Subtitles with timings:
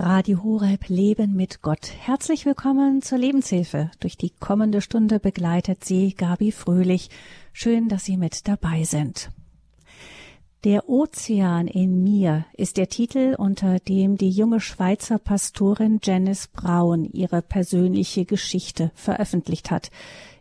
[0.00, 1.90] Radio Horeb Leben mit Gott.
[1.98, 3.90] Herzlich willkommen zur Lebenshilfe.
[3.98, 7.10] Durch die kommende Stunde begleitet sie Gabi Fröhlich.
[7.52, 9.30] Schön, dass Sie mit dabei sind.
[10.62, 17.04] Der Ozean in mir ist der Titel, unter dem die junge Schweizer Pastorin Janice Braun
[17.04, 19.90] ihre persönliche Geschichte veröffentlicht hat.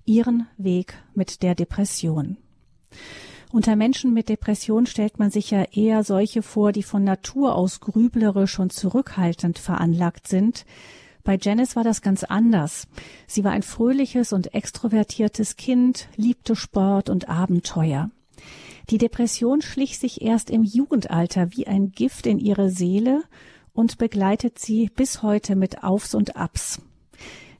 [0.05, 2.38] Ihren Weg mit der Depression.
[3.52, 7.79] Unter Menschen mit Depression stellt man sich ja eher solche vor, die von Natur aus
[7.79, 10.65] grüblerisch und zurückhaltend veranlagt sind.
[11.24, 12.88] Bei Janice war das ganz anders.
[13.25, 18.10] Sie war ein fröhliches und extrovertiertes Kind, liebte Sport und Abenteuer.
[18.89, 23.24] Die Depression schlich sich erst im Jugendalter wie ein Gift in ihre Seele
[23.74, 26.82] und begleitet sie bis heute mit Aufs und Abs.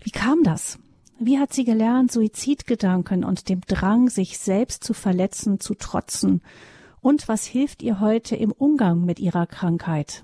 [0.02, 0.80] Wie kam das?
[1.20, 6.44] Wie hat sie gelernt, Suizidgedanken und dem Drang, sich selbst zu verletzen, zu trotzen?
[7.02, 10.24] Und was hilft ihr heute im Umgang mit ihrer Krankheit?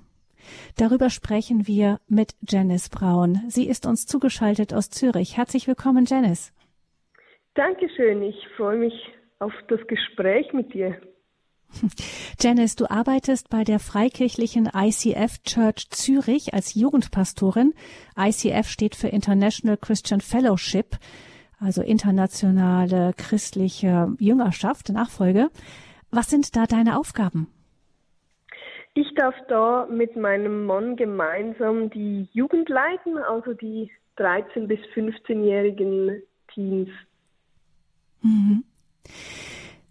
[0.76, 3.40] Darüber sprechen wir mit Janice Braun.
[3.48, 5.36] Sie ist uns zugeschaltet aus Zürich.
[5.36, 6.52] Herzlich willkommen, Janice.
[7.54, 8.22] Dankeschön.
[8.22, 8.94] Ich freue mich
[9.40, 10.96] auf das Gespräch mit dir.
[12.40, 17.74] Janice, du arbeitest bei der freikirchlichen ICF Church Zürich als Jugendpastorin.
[18.18, 20.96] ICF steht für International Christian Fellowship,
[21.60, 25.50] also internationale christliche Jüngerschaft, Nachfolge.
[26.10, 27.48] Was sind da deine Aufgaben?
[28.94, 36.22] Ich darf da mit meinem Mann gemeinsam die Jugend leiten, also die 13- bis 15-jährigen
[36.52, 36.88] Teens.
[38.22, 38.62] Mhm.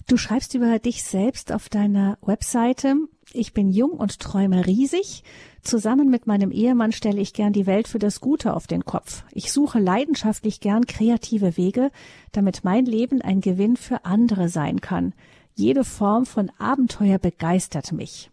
[0.07, 2.95] Du schreibst über dich selbst auf deiner Webseite,
[3.31, 5.23] ich bin jung und träume riesig.
[5.61, 9.23] Zusammen mit meinem Ehemann stelle ich gern die Welt für das Gute auf den Kopf.
[9.31, 11.89] Ich suche leidenschaftlich gern kreative Wege,
[12.33, 15.13] damit mein Leben ein Gewinn für andere sein kann.
[15.55, 18.29] Jede Form von Abenteuer begeistert mich.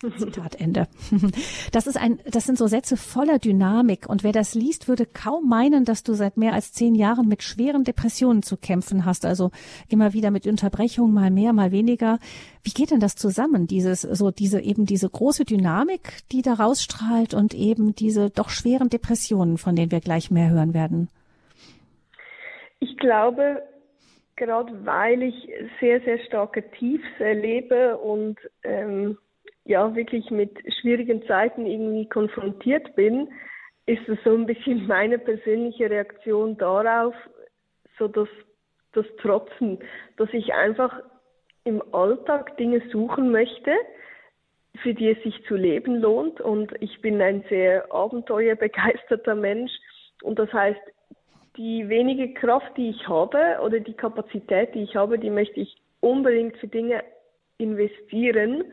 [0.00, 0.86] Zitat Ende.
[1.72, 5.48] Das ist ein, das sind so Sätze voller Dynamik und wer das liest, würde kaum
[5.48, 9.24] meinen, dass du seit mehr als zehn Jahren mit schweren Depressionen zu kämpfen hast.
[9.24, 9.50] Also
[9.88, 12.18] immer wieder mit Unterbrechungen, mal mehr, mal weniger.
[12.62, 13.66] Wie geht denn das zusammen?
[13.66, 18.88] Dieses, so diese, eben diese große Dynamik, die da rausstrahlt und eben diese doch schweren
[18.88, 21.08] Depressionen, von denen wir gleich mehr hören werden.
[22.80, 23.62] Ich glaube,
[24.36, 25.48] gerade weil ich
[25.80, 29.18] sehr, sehr starke Tiefs erlebe und ähm,
[29.64, 33.28] ja wirklich mit schwierigen Zeiten irgendwie konfrontiert bin,
[33.86, 37.14] ist es so ein bisschen meine persönliche Reaktion darauf,
[37.98, 38.28] so das,
[38.92, 39.78] das Trotzen,
[40.16, 41.00] dass ich einfach
[41.64, 43.72] im Alltag Dinge suchen möchte,
[44.82, 46.40] für die es sich zu leben lohnt.
[46.40, 49.72] Und ich bin ein sehr abenteuerbegeisterter Mensch.
[50.22, 50.80] Und das heißt,
[51.56, 55.76] die wenige Kraft, die ich habe oder die Kapazität, die ich habe, die möchte ich
[56.00, 57.02] unbedingt für Dinge
[57.58, 58.64] investieren,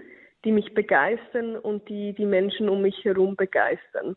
[0.44, 4.16] die mich begeistern und die die Menschen um mich herum begeistern.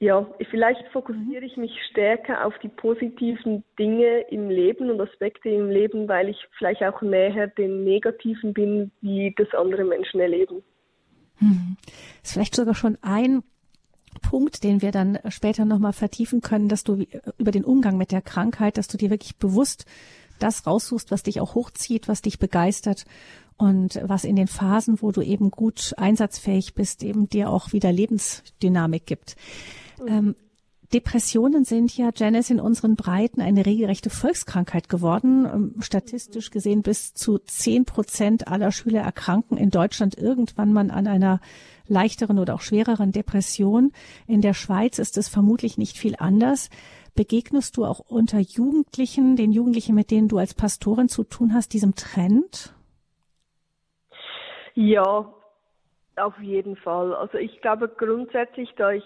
[0.00, 5.70] Ja, vielleicht fokussiere ich mich stärker auf die positiven Dinge im Leben und Aspekte im
[5.70, 10.62] Leben, weil ich vielleicht auch näher den negativen bin, wie das andere Menschen erleben.
[11.38, 11.76] Hm.
[12.22, 13.42] Ist vielleicht sogar schon ein
[14.22, 17.04] Punkt, den wir dann später nochmal vertiefen können, dass du
[17.36, 19.84] über den Umgang mit der Krankheit, dass du dir wirklich bewusst
[20.38, 23.04] das raussuchst, was dich auch hochzieht, was dich begeistert
[23.56, 27.92] und was in den Phasen, wo du eben gut einsatzfähig bist, eben dir auch wieder
[27.92, 29.36] Lebensdynamik gibt.
[30.00, 30.08] Mhm.
[30.08, 30.34] Ähm,
[30.92, 35.44] Depressionen sind ja, Janice, in unseren Breiten eine regelrechte Volkskrankheit geworden.
[35.44, 41.06] Ähm, statistisch gesehen bis zu zehn Prozent aller Schüler erkranken in Deutschland irgendwann mal an
[41.06, 41.40] einer
[41.88, 43.92] leichteren oder auch schwereren Depression.
[44.26, 46.70] In der Schweiz ist es vermutlich nicht viel anders.
[47.14, 51.72] Begegnest du auch unter Jugendlichen, den Jugendlichen, mit denen du als Pastorin zu tun hast,
[51.72, 52.74] diesem Trend?
[54.74, 55.32] Ja,
[56.16, 57.14] auf jeden Fall.
[57.14, 59.04] Also ich glaube grundsätzlich, da ich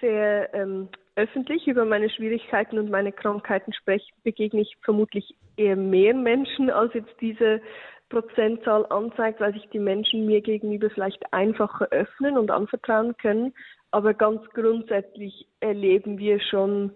[0.00, 6.14] sehr ähm, öffentlich über meine Schwierigkeiten und meine Krankheiten spreche, begegne ich vermutlich eher mehr
[6.14, 7.60] Menschen, als jetzt diese
[8.08, 13.52] Prozentzahl anzeigt, weil sich die Menschen mir gegenüber vielleicht einfacher öffnen und anvertrauen können.
[13.90, 16.92] Aber ganz grundsätzlich erleben wir schon,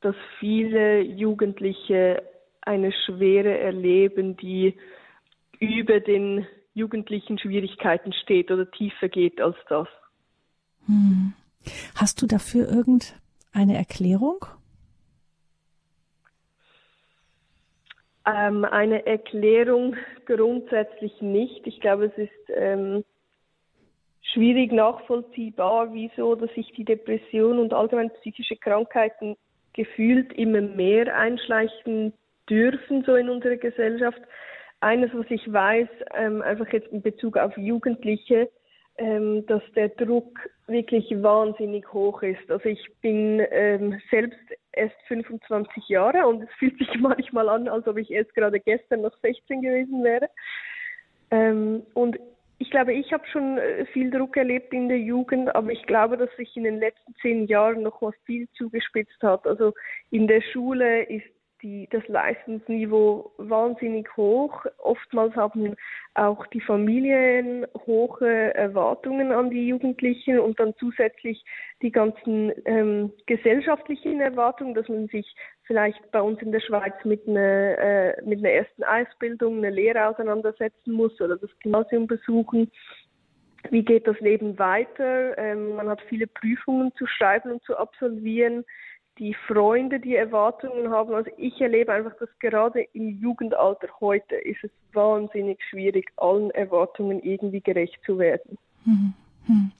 [0.00, 2.22] dass viele Jugendliche
[2.62, 4.74] eine Schwere erleben, die
[5.60, 9.88] über den jugendlichen Schwierigkeiten steht oder tiefer geht als das.
[10.86, 11.34] Hm.
[11.94, 14.44] Hast du dafür irgendeine Erklärung?
[18.26, 21.66] Ähm, eine Erklärung grundsätzlich nicht.
[21.66, 23.04] Ich glaube, es ist ähm,
[24.34, 29.36] schwierig nachvollziehbar, wieso, dass sich die Depression und allgemein psychische Krankheiten
[29.72, 32.12] gefühlt immer mehr einschleichen
[32.48, 34.20] dürfen, so in unserer Gesellschaft.
[34.80, 38.50] Eines, was ich weiß, ähm, einfach jetzt in Bezug auf Jugendliche,
[38.98, 42.50] ähm, dass der Druck wirklich wahnsinnig hoch ist.
[42.50, 44.38] Also ich bin ähm, selbst
[44.72, 49.02] erst 25 Jahre und es fühlt sich manchmal an, als ob ich erst gerade gestern
[49.02, 50.28] noch 16 gewesen wäre.
[51.94, 52.18] Und
[52.58, 56.16] ich glaube, ich habe schon äh, viel Druck erlebt in der Jugend, aber ich glaube,
[56.16, 59.46] dass sich in den letzten zehn Jahren noch was viel zugespitzt hat.
[59.46, 59.74] Also
[60.10, 61.26] in der Schule ist
[61.62, 64.64] die, das Leistungsniveau wahnsinnig hoch.
[64.78, 65.74] Oftmals haben
[66.12, 71.42] auch die Familien hohe Erwartungen an die Jugendlichen und dann zusätzlich
[71.82, 75.34] die ganzen ähm, gesellschaftlichen Erwartungen, dass man sich
[75.66, 80.08] vielleicht bei uns in der Schweiz mit einer, äh, mit einer ersten Ausbildung, einer Lehre
[80.08, 82.70] auseinandersetzen muss oder das Gymnasium besuchen.
[83.70, 85.38] Wie geht das Leben weiter?
[85.38, 88.64] Ähm, man hat viele Prüfungen zu schreiben und zu absolvieren
[89.18, 91.14] die Freunde, die Erwartungen haben.
[91.14, 97.22] Also ich erlebe einfach, dass gerade im Jugendalter heute ist es wahnsinnig schwierig, allen Erwartungen
[97.22, 98.58] irgendwie gerecht zu werden.
[98.84, 99.14] Hm,
[99.46, 99.72] hm.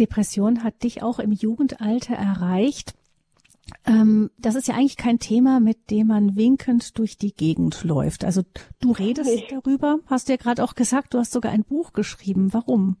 [0.00, 2.94] Depression hat dich auch im Jugendalter erreicht.
[3.86, 8.24] Ähm, das ist ja eigentlich kein Thema, mit dem man winkend durch die Gegend läuft.
[8.24, 8.42] Also
[8.80, 9.46] du redest nee.
[9.50, 12.52] darüber, hast du ja gerade auch gesagt, du hast sogar ein Buch geschrieben.
[12.52, 12.96] Warum?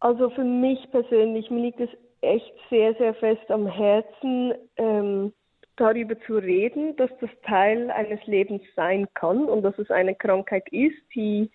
[0.00, 1.90] Also für mich persönlich, mir liegt es
[2.22, 5.32] echt sehr, sehr fest am Herzen, ähm,
[5.76, 10.68] darüber zu reden, dass das Teil eines Lebens sein kann und dass es eine Krankheit
[10.70, 11.50] ist, die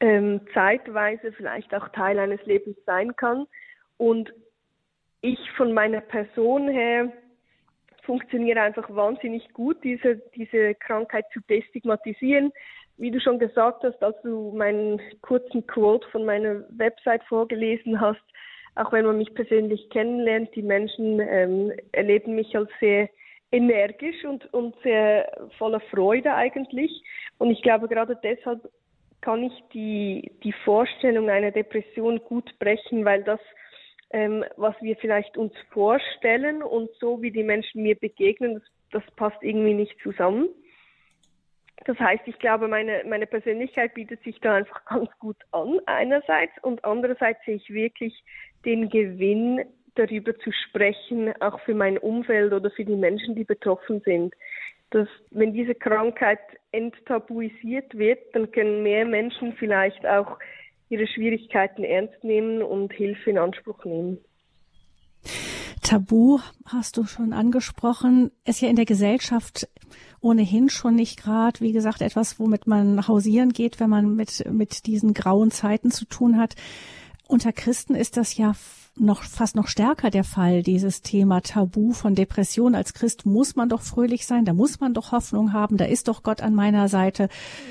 [0.00, 3.46] ähm, zeitweise vielleicht auch Teil eines Lebens sein kann.
[3.96, 4.32] Und
[5.22, 7.12] ich von meiner Person her
[8.02, 12.52] funktioniere einfach wahnsinnig gut, diese, diese Krankheit zu destigmatisieren.
[12.96, 18.20] Wie du schon gesagt hast, als du meinen kurzen Quote von meiner Website vorgelesen hast,
[18.74, 23.08] auch wenn man mich persönlich kennenlernt, die Menschen ähm, erleben mich als sehr
[23.50, 26.90] energisch und, und sehr voller Freude eigentlich.
[27.38, 28.68] Und ich glaube, gerade deshalb
[29.20, 33.40] kann ich die, die Vorstellung einer Depression gut brechen, weil das,
[34.12, 38.62] ähm, was wir vielleicht uns vorstellen und so wie die Menschen mir begegnen, das,
[39.02, 40.48] das passt irgendwie nicht zusammen.
[41.84, 46.52] Das heißt, ich glaube, meine, meine Persönlichkeit bietet sich da einfach ganz gut an, einerseits,
[46.62, 48.22] und andererseits sehe ich wirklich
[48.64, 49.64] den Gewinn,
[49.94, 54.34] darüber zu sprechen, auch für mein Umfeld oder für die Menschen, die betroffen sind.
[54.90, 60.38] Dass, wenn diese Krankheit enttabuisiert wird, dann können mehr Menschen vielleicht auch
[60.92, 64.18] ihre Schwierigkeiten ernst nehmen und Hilfe in Anspruch nehmen.
[65.82, 69.68] Tabu hast du schon angesprochen, ist ja in der Gesellschaft
[70.20, 74.86] ohnehin schon nicht gerade, wie gesagt, etwas, womit man hausieren geht, wenn man mit, mit
[74.86, 76.54] diesen grauen Zeiten zu tun hat.
[77.26, 78.52] Unter Christen ist das ja
[78.96, 82.74] noch fast noch stärker der Fall, dieses Thema Tabu von Depression.
[82.74, 86.08] Als Christ muss man doch fröhlich sein, da muss man doch Hoffnung haben, da ist
[86.08, 87.28] doch Gott an meiner Seite.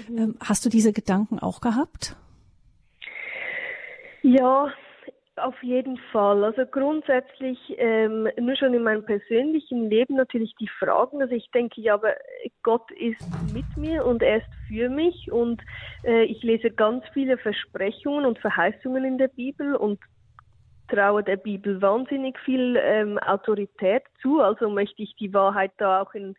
[0.09, 0.17] Mhm.
[0.17, 2.15] Ähm, hast du diese Gedanken auch gehabt?
[4.21, 4.71] Ja,
[5.37, 6.43] auf jeden Fall.
[6.43, 11.21] Also grundsätzlich ähm, nur schon in meinem persönlichen Leben natürlich die Fragen.
[11.21, 12.13] Also ich denke, ja, aber
[12.63, 15.61] Gott ist mit mir und er ist für mich und
[16.03, 19.99] äh, ich lese ganz viele Versprechungen und Verheißungen in der Bibel und
[20.89, 24.41] traue der Bibel wahnsinnig viel ähm, Autorität zu.
[24.41, 26.35] Also möchte ich die Wahrheit da auch in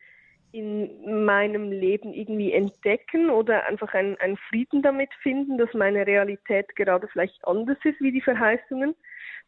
[0.52, 6.76] in meinem Leben irgendwie entdecken oder einfach einen, einen Frieden damit finden, dass meine Realität
[6.76, 8.94] gerade vielleicht anders ist wie die Verheißungen.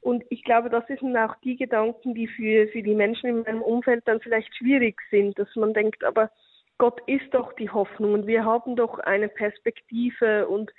[0.01, 3.63] Und ich glaube, das sind auch die Gedanken, die für, für die Menschen in meinem
[3.63, 6.31] Umfeld dann vielleicht schwierig sind, dass man denkt, aber
[6.79, 10.73] Gott ist doch die Hoffnung und wir haben doch eine Perspektive und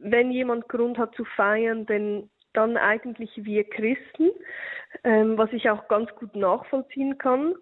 [0.00, 4.30] wenn jemand Grund hat zu feiern, denn dann eigentlich wir Christen,
[5.04, 7.54] ähm, was ich auch ganz gut nachvollziehen kann.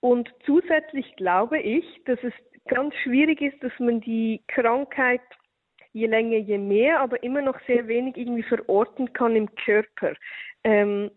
[0.00, 2.32] Und zusätzlich glaube ich, dass es
[2.68, 5.20] ganz schwierig ist, dass man die Krankheit
[5.92, 10.14] je länger, je mehr, aber immer noch sehr wenig irgendwie verorten kann im Körper.
[10.64, 11.10] Ähm,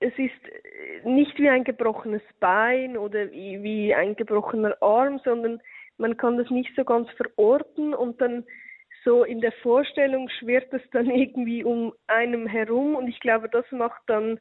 [0.00, 5.60] es ist nicht wie ein gebrochenes Bein oder wie, wie ein gebrochener Arm, sondern
[5.96, 8.44] man kann das nicht so ganz verorten und dann
[9.04, 13.64] so in der Vorstellung schwirrt es dann irgendwie um einem herum und ich glaube, das
[13.70, 14.38] macht dann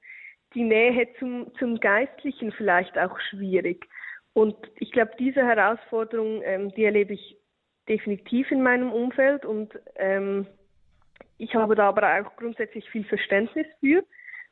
[0.53, 3.85] die Nähe zum, zum Geistlichen vielleicht auch schwierig.
[4.33, 7.37] Und ich glaube, diese Herausforderung, ähm, die erlebe ich
[7.89, 10.45] definitiv in meinem Umfeld und ähm,
[11.37, 14.03] ich habe da aber auch grundsätzlich viel Verständnis für.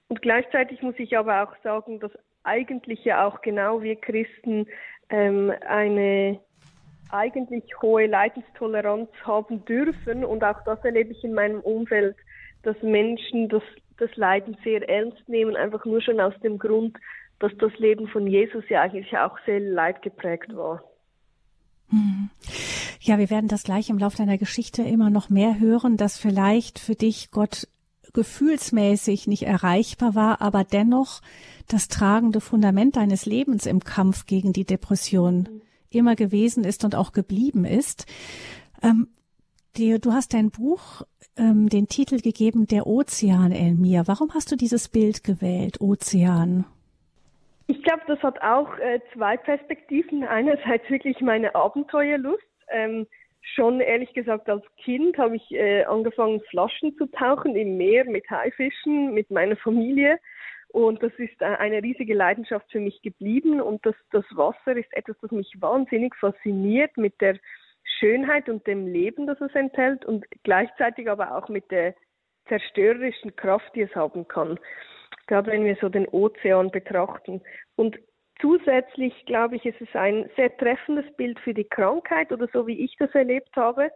[0.07, 2.11] Und gleichzeitig muss ich aber auch sagen, dass
[2.43, 4.67] eigentlich ja auch genau wir Christen
[5.09, 6.39] ähm, eine
[7.09, 10.23] eigentlich hohe Leidenstoleranz haben dürfen.
[10.23, 12.15] Und auch das erlebe ich in meinem Umfeld,
[12.63, 13.63] dass Menschen das
[13.97, 16.97] das Leiden sehr ernst nehmen, einfach nur schon aus dem Grund,
[17.39, 20.83] dass das Leben von Jesus ja eigentlich auch sehr leidgeprägt war.
[21.89, 22.29] Hm.
[22.99, 26.79] Ja, wir werden das gleich im Laufe deiner Geschichte immer noch mehr hören, dass vielleicht
[26.79, 27.67] für dich Gott
[28.13, 31.21] gefühlsmäßig nicht erreichbar war, aber dennoch
[31.67, 37.11] das tragende Fundament deines Lebens im Kampf gegen die Depression immer gewesen ist und auch
[37.11, 38.05] geblieben ist.
[38.81, 39.07] Ähm,
[39.77, 41.03] die, du hast dein Buch
[41.37, 44.03] ähm, den Titel gegeben, Der Ozean, Elmir.
[44.05, 46.65] Warum hast du dieses Bild gewählt, Ozean?
[47.67, 50.23] Ich glaube, das hat auch äh, zwei Perspektiven.
[50.23, 52.43] Einerseits wirklich meine Abenteuerlust.
[52.69, 53.07] Ähm,
[53.41, 58.29] schon ehrlich gesagt als Kind habe ich äh, angefangen, Flaschen zu tauchen im Meer mit
[58.29, 60.19] Haifischen, mit meiner Familie.
[60.69, 63.61] Und das ist äh, eine riesige Leidenschaft für mich geblieben.
[63.61, 67.37] Und das, das Wasser ist etwas, das mich wahnsinnig fasziniert mit der
[67.99, 71.95] Schönheit und dem Leben, das es enthält und gleichzeitig aber auch mit der
[72.47, 74.59] zerstörerischen Kraft, die es haben kann.
[75.27, 77.41] Gerade wenn wir so den Ozean betrachten.
[77.75, 77.97] Und
[78.39, 82.83] zusätzlich, glaube ich, ist es ein sehr treffendes Bild für die Krankheit oder so wie
[82.83, 83.91] ich das erlebt habe.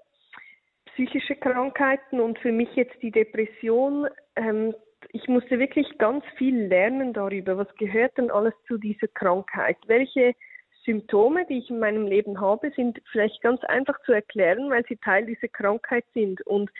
[0.93, 4.07] Psychische Krankheiten und für mich jetzt die Depression.
[4.35, 4.73] Ähm,
[5.11, 9.77] ich musste wirklich ganz viel lernen darüber, was gehört denn alles zu dieser Krankheit?
[9.87, 10.33] Welche
[10.89, 14.97] Symptome, die ich in meinem Leben habe, sind vielleicht ganz einfach zu erklären, weil sie
[14.97, 16.41] Teil dieser Krankheit sind.
[16.47, 16.71] Und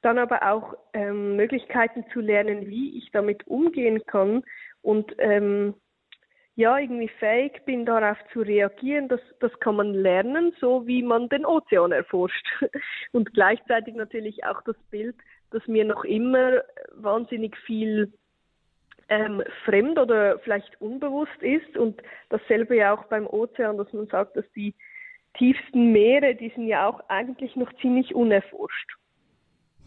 [0.00, 4.42] dann aber auch ähm, Möglichkeiten zu lernen, wie ich damit umgehen kann
[4.80, 5.74] und ähm,
[6.56, 11.28] ja, irgendwie fähig bin, darauf zu reagieren, das, das kann man lernen, so wie man
[11.28, 12.46] den Ozean erforscht.
[13.12, 15.16] Und gleichzeitig natürlich auch das Bild,
[15.52, 16.62] das mir noch immer
[16.92, 18.12] wahnsinnig viel
[19.10, 22.00] ähm, fremd oder vielleicht unbewusst ist und
[22.30, 24.74] dasselbe ja auch beim Ozean, dass man sagt, dass die
[25.36, 28.96] tiefsten Meere, die sind ja auch eigentlich noch ziemlich unerforscht.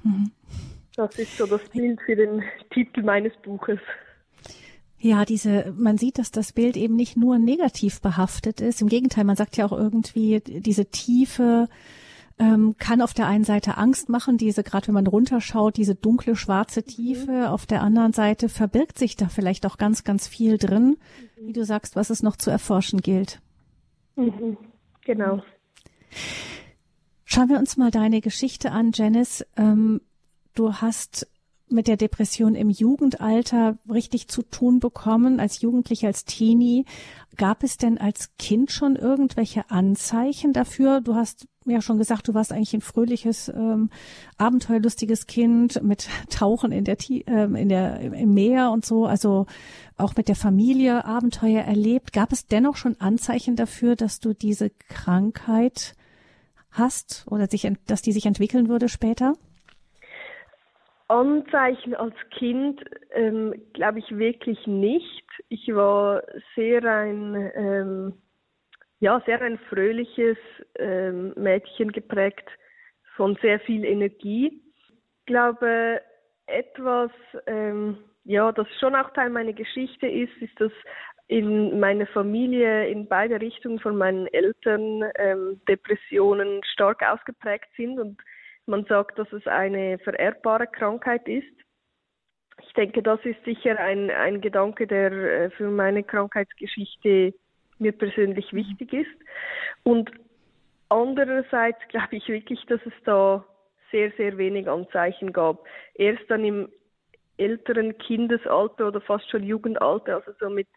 [0.04, 0.32] Mhm.
[0.96, 3.80] Das ist so das Bild für den Titel meines Buches.
[5.00, 8.82] Ja, diese, man sieht, dass das Bild eben nicht nur negativ behaftet ist.
[8.82, 11.68] Im Gegenteil, man sagt ja auch irgendwie diese tiefe,
[12.44, 16.36] ähm, kann auf der einen Seite Angst machen, diese, gerade wenn man runterschaut, diese dunkle,
[16.36, 16.86] schwarze mhm.
[16.86, 17.32] Tiefe.
[17.32, 17.46] Mhm.
[17.46, 20.98] Auf der anderen Seite verbirgt sich da vielleicht auch ganz, ganz viel drin,
[21.40, 21.48] mhm.
[21.48, 23.40] wie du sagst, was es noch zu erforschen gilt.
[24.16, 24.58] Mhm.
[25.06, 25.42] Genau.
[27.24, 29.46] Schauen wir uns mal deine Geschichte an, Janice.
[29.56, 30.02] Ähm,
[30.54, 31.28] du hast
[31.70, 36.86] mit der Depression im Jugendalter richtig zu tun bekommen, als Jugendlicher, als Teenie.
[37.38, 41.02] Gab es denn als Kind schon irgendwelche Anzeichen dafür?
[41.02, 43.90] Du hast ja schon gesagt, du warst eigentlich ein fröhliches, ähm,
[44.38, 49.46] abenteuerlustiges Kind mit Tauchen in der, ähm, in der, im Meer und so, also
[49.98, 52.14] auch mit der Familie Abenteuer erlebt.
[52.14, 55.96] Gab es dennoch schon Anzeichen dafür, dass du diese Krankheit
[56.72, 59.34] hast oder sich, dass die sich entwickeln würde später?
[61.08, 65.24] Anzeichen als Kind ähm, glaube ich wirklich nicht.
[65.50, 66.24] Ich war
[66.56, 68.14] sehr ein ähm,
[69.04, 70.38] ja sehr ein fröhliches
[70.80, 72.48] ähm, Mädchen geprägt
[73.18, 74.64] von sehr viel Energie.
[75.20, 76.02] Ich glaube
[76.48, 77.12] etwas
[77.46, 80.72] ähm, ja das schon auch Teil meiner Geschichte ist, ist dass
[81.28, 88.22] in meiner Familie in beide Richtungen von meinen Eltern ähm, Depressionen stark ausgeprägt sind und
[88.66, 91.58] man sagt, dass es eine vererbbare Krankheit ist.
[92.66, 97.34] Ich denke, das ist sicher ein, ein Gedanke, der äh, für meine Krankheitsgeschichte
[97.84, 99.16] mir persönlich wichtig ist.
[99.84, 100.12] Und
[100.90, 103.46] andererseits glaube ich wirklich, dass es da
[103.92, 105.66] sehr, sehr wenig Anzeichen gab.
[105.94, 106.70] Erst dann im
[107.38, 110.68] älteren Kindesalter oder fast schon Jugendalter, also so mit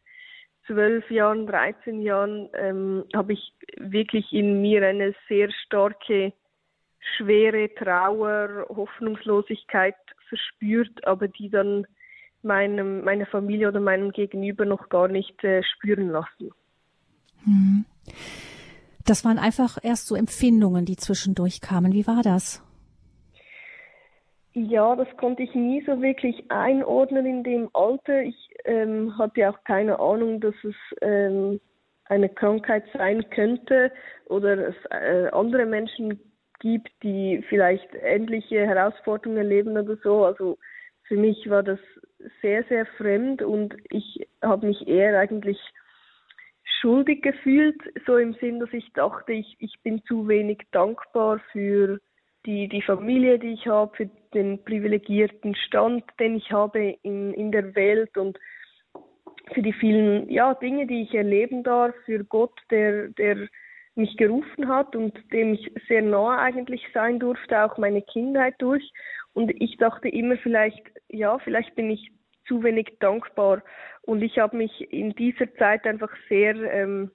[0.66, 6.32] zwölf Jahren, 13 Jahren, ähm, habe ich wirklich in mir eine sehr starke
[7.16, 9.94] schwere Trauer, Hoffnungslosigkeit
[10.28, 11.86] verspürt, aber die dann
[12.42, 16.50] meinem, meiner Familie oder meinem Gegenüber noch gar nicht äh, spüren lassen.
[17.46, 17.84] Hm.
[19.06, 21.92] Das waren einfach erst so Empfindungen, die zwischendurch kamen.
[21.92, 22.62] Wie war das?
[24.52, 28.22] Ja, das konnte ich nie so wirklich einordnen in dem Alter.
[28.22, 31.60] Ich ähm, hatte auch keine Ahnung, dass es ähm,
[32.06, 33.92] eine Krankheit sein könnte
[34.26, 36.18] oder es äh, andere Menschen
[36.60, 40.24] gibt, die vielleicht ähnliche Herausforderungen erleben oder so.
[40.24, 40.58] Also
[41.02, 41.78] für mich war das
[42.40, 45.58] sehr, sehr fremd und ich habe mich eher eigentlich
[46.80, 51.98] schuldig gefühlt, so im Sinn, dass ich dachte, ich, ich bin zu wenig dankbar für
[52.44, 57.50] die, die Familie, die ich habe, für den privilegierten Stand, den ich habe in, in
[57.50, 58.38] der Welt und
[59.52, 63.48] für die vielen ja, Dinge, die ich erleben darf, für Gott, der, der
[63.94, 68.92] mich gerufen hat und dem ich sehr nah eigentlich sein durfte, auch meine Kindheit durch.
[69.32, 72.12] Und ich dachte immer vielleicht, ja, vielleicht bin ich
[72.46, 73.62] zu wenig dankbar.
[74.02, 77.10] Und ich habe mich in dieser Zeit einfach sehr ähm,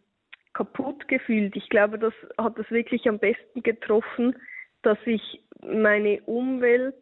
[0.53, 1.55] kaputt gefühlt.
[1.55, 4.35] Ich glaube, das hat es wirklich am besten getroffen,
[4.81, 6.95] dass ich meine Umwelt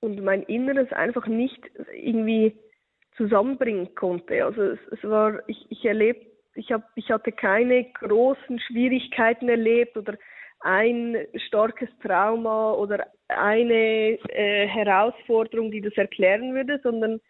[0.00, 1.60] und mein Inneres einfach nicht
[1.92, 2.56] irgendwie
[3.16, 4.44] zusammenbringen konnte.
[4.44, 9.96] Also es, es war, ich, ich erlebt, ich habe, ich hatte keine großen Schwierigkeiten erlebt
[9.96, 10.16] oder
[10.60, 17.20] ein starkes Trauma oder eine äh, Herausforderung, die das erklären würde, sondern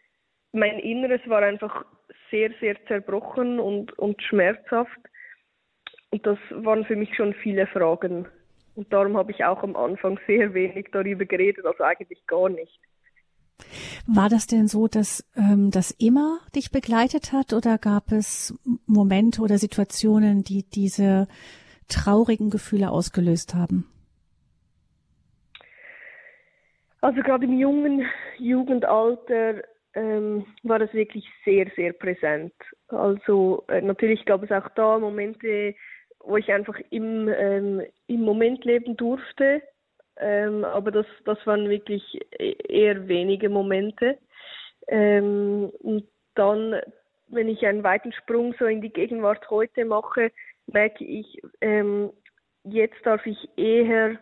[0.52, 1.84] mein Inneres war einfach
[2.30, 4.98] sehr, sehr zerbrochen und, und schmerzhaft.
[6.10, 8.26] Und das waren für mich schon viele Fragen.
[8.74, 12.80] Und darum habe ich auch am Anfang sehr wenig darüber geredet, also eigentlich gar nicht.
[14.06, 19.42] War das denn so, dass ähm, das immer dich begleitet hat oder gab es Momente
[19.42, 21.26] oder Situationen, die diese
[21.88, 23.86] traurigen Gefühle ausgelöst haben?
[27.00, 28.06] Also gerade im jungen
[28.38, 29.62] Jugendalter
[29.94, 32.52] ähm, war es wirklich sehr, sehr präsent.
[32.88, 35.74] Also äh, natürlich gab es auch da Momente,
[36.20, 39.62] wo ich einfach im, ähm, im Moment leben durfte.
[40.18, 42.02] Ähm, aber das, das waren wirklich
[42.38, 44.18] e-, eher wenige Momente.
[44.88, 46.04] Ähm, und
[46.34, 46.80] dann,
[47.28, 50.32] wenn ich einen weiten Sprung so in die Gegenwart heute mache,
[50.66, 52.10] merke ich, ähm,
[52.64, 54.18] jetzt darf ich eher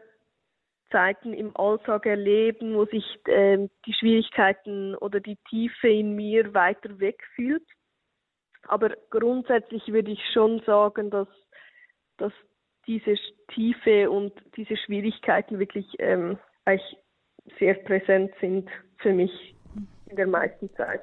[0.91, 6.99] Zeiten im Alltag erleben, wo sich ähm, die Schwierigkeiten oder die Tiefe in mir weiter
[6.99, 7.67] wegfühlt.
[8.69, 11.29] Aber grundsätzlich würde ich schon sagen, dass
[12.19, 12.33] dass
[12.87, 13.17] diese
[13.53, 16.39] Tiefe und diese Schwierigkeiten wirklich ähm,
[17.59, 19.31] sehr präsent sind für mich
[20.09, 21.03] in der meisten Zeit.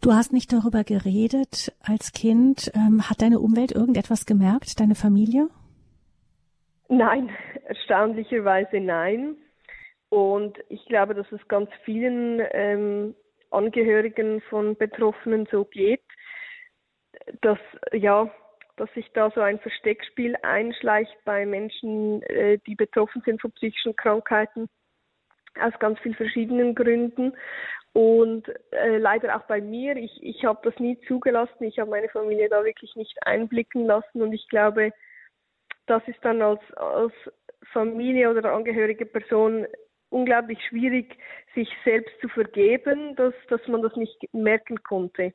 [0.00, 2.72] Du hast nicht darüber geredet als Kind.
[2.74, 5.48] Ähm, hat deine Umwelt irgendetwas gemerkt, deine Familie?
[6.92, 7.30] Nein,
[7.64, 9.36] erstaunlicherweise nein.
[10.10, 13.14] Und ich glaube, dass es ganz vielen ähm,
[13.50, 16.02] Angehörigen von Betroffenen so geht,
[17.40, 17.58] dass
[17.92, 18.30] ja
[18.76, 23.94] dass sich da so ein Versteckspiel einschleicht bei Menschen, äh, die betroffen sind von psychischen
[23.96, 24.68] Krankheiten
[25.60, 27.34] aus ganz vielen verschiedenen Gründen.
[27.92, 32.08] Und äh, leider auch bei mir, ich, ich habe das nie zugelassen, ich habe meine
[32.08, 34.92] Familie da wirklich nicht einblicken lassen und ich glaube,
[35.86, 37.12] das ist dann als, als
[37.72, 39.66] Familie oder angehörige Person
[40.10, 41.16] unglaublich schwierig,
[41.54, 45.32] sich selbst zu vergeben, dass, dass man das nicht merken konnte.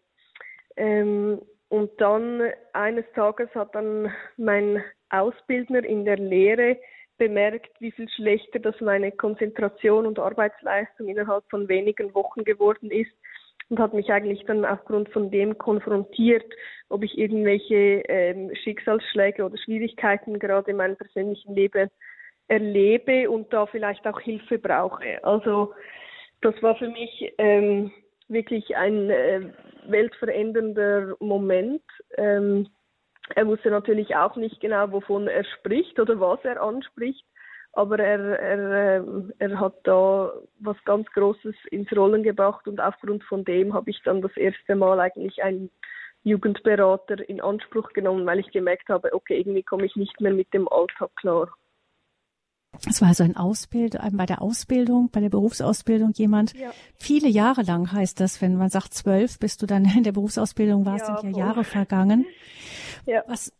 [0.76, 2.42] Ähm, und dann
[2.74, 6.78] eines Tages hat dann mein Ausbildner in der Lehre
[7.18, 13.12] bemerkt, wie viel schlechter das meine Konzentration und Arbeitsleistung innerhalb von wenigen Wochen geworden ist
[13.70, 16.46] und hat mich eigentlich dann aufgrund von dem konfrontiert,
[16.90, 21.90] ob ich irgendwelche ähm, Schicksalsschläge oder Schwierigkeiten gerade in meinem persönlichen Leben
[22.48, 25.24] erlebe und da vielleicht auch Hilfe brauche.
[25.24, 25.74] Also
[26.42, 27.92] das war für mich ähm,
[28.30, 29.42] wirklich ein äh,
[29.88, 31.84] weltverändernder Moment.
[32.18, 32.68] Ähm,
[33.36, 37.26] er wusste natürlich auch nicht genau, wovon er spricht oder was er anspricht,
[37.78, 43.24] aber er, er, ähm, er hat da was ganz Großes ins Rollen gebracht und aufgrund
[43.24, 45.70] von dem habe ich dann das erste Mal eigentlich einen
[46.24, 50.52] Jugendberater in Anspruch genommen, weil ich gemerkt habe, okay, irgendwie komme ich nicht mehr mit
[50.56, 51.50] dem Alltag klar.
[52.90, 56.72] Es war also ein Ausbild, bei der Ausbildung, bei der Berufsausbildung jemand, ja.
[56.96, 60.84] viele Jahre lang heißt das, wenn man sagt zwölf, bis du dann in der Berufsausbildung
[60.86, 62.26] warst, ja, sind ja Jahre vergangen.
[63.06, 63.24] Ja.
[63.28, 63.54] Was,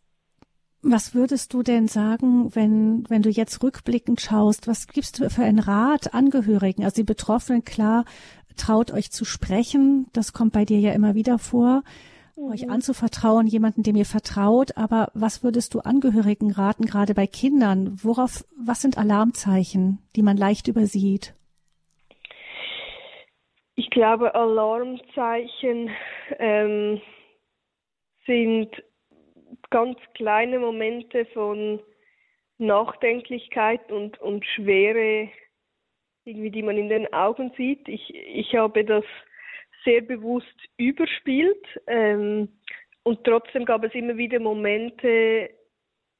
[0.82, 5.42] was würdest du denn sagen, wenn, wenn du jetzt rückblickend schaust, was gibst du für
[5.42, 8.04] einen Rat Angehörigen, also die Betroffenen, klar,
[8.56, 11.82] traut euch zu sprechen, das kommt bei dir ja immer wieder vor
[12.36, 12.50] mhm.
[12.52, 14.76] euch anzuvertrauen, jemanden, dem ihr vertraut.
[14.76, 17.98] Aber was würdest du Angehörigen raten, gerade bei Kindern?
[18.02, 21.34] Worauf, was sind Alarmzeichen, die man leicht übersieht?
[23.74, 25.90] Ich glaube, Alarmzeichen
[26.38, 27.00] ähm,
[28.26, 28.70] sind
[29.70, 31.80] ganz kleine Momente von
[32.58, 35.28] Nachdenklichkeit und, und Schwere,
[36.24, 37.88] irgendwie, die man in den Augen sieht.
[37.88, 39.04] Ich, ich habe das
[39.84, 41.64] sehr bewusst überspielt.
[41.86, 42.48] Ähm,
[43.04, 45.50] und trotzdem gab es immer wieder Momente,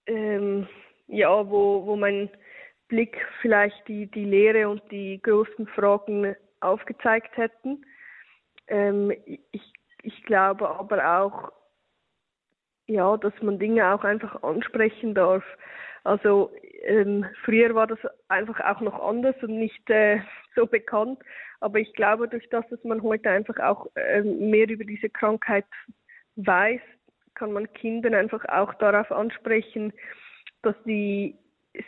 [0.06, 0.66] ähm,
[1.08, 2.30] ja, wo, wo mein
[2.88, 7.84] Blick vielleicht die, die Lehre und die großen Fragen aufgezeigt hätten.
[8.68, 9.12] Ähm,
[9.52, 11.52] ich, ich glaube aber auch,
[12.88, 15.44] ja, dass man Dinge auch einfach ansprechen darf.
[16.04, 16.50] Also
[16.84, 17.98] ähm, früher war das
[18.28, 20.20] einfach auch noch anders und nicht äh,
[20.56, 21.20] so bekannt.
[21.60, 25.66] Aber ich glaube, durch das, dass man heute einfach auch äh, mehr über diese Krankheit
[26.36, 26.80] weiß,
[27.34, 29.92] kann man Kindern einfach auch darauf ansprechen,
[30.62, 31.36] dass sie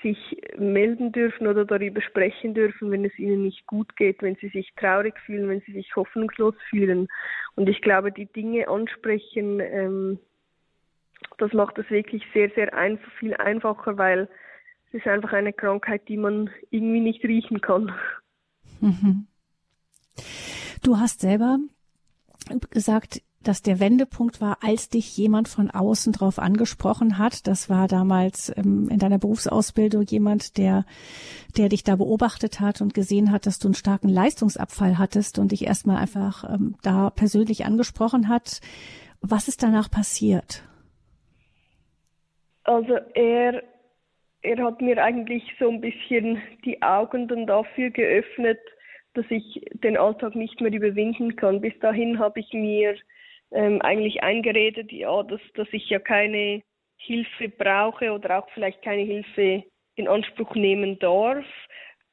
[0.03, 4.49] sich melden dürfen oder darüber sprechen dürfen, wenn es ihnen nicht gut geht, wenn sie
[4.49, 7.09] sich traurig fühlen, wenn sie sich hoffnungslos fühlen.
[7.57, 10.19] Und ich glaube, die Dinge ansprechen ähm,
[11.41, 14.29] das macht es wirklich sehr, sehr ein, viel einfacher, weil
[14.89, 17.93] es ist einfach eine Krankheit, die man irgendwie nicht riechen kann.
[18.81, 19.27] Mhm.
[20.83, 21.59] Du hast selber
[22.71, 27.47] gesagt, dass der Wendepunkt war, als dich jemand von außen drauf angesprochen hat.
[27.47, 30.85] Das war damals ähm, in deiner Berufsausbildung jemand, der,
[31.57, 35.53] der dich da beobachtet hat und gesehen hat, dass du einen starken Leistungsabfall hattest und
[35.53, 38.61] dich erstmal einfach ähm, da persönlich angesprochen hat.
[39.23, 40.63] Was ist danach passiert?
[42.65, 43.63] Also er,
[44.43, 48.61] er hat mir eigentlich so ein bisschen die Augen dann dafür geöffnet,
[49.15, 51.61] dass ich den Alltag nicht mehr überwinden kann.
[51.61, 52.97] Bis dahin habe ich mir
[53.51, 56.63] ähm, eigentlich eingeredet, ja, dass, dass ich ja keine
[56.97, 59.65] Hilfe brauche oder auch vielleicht keine Hilfe
[59.97, 61.45] in Anspruch nehmen darf,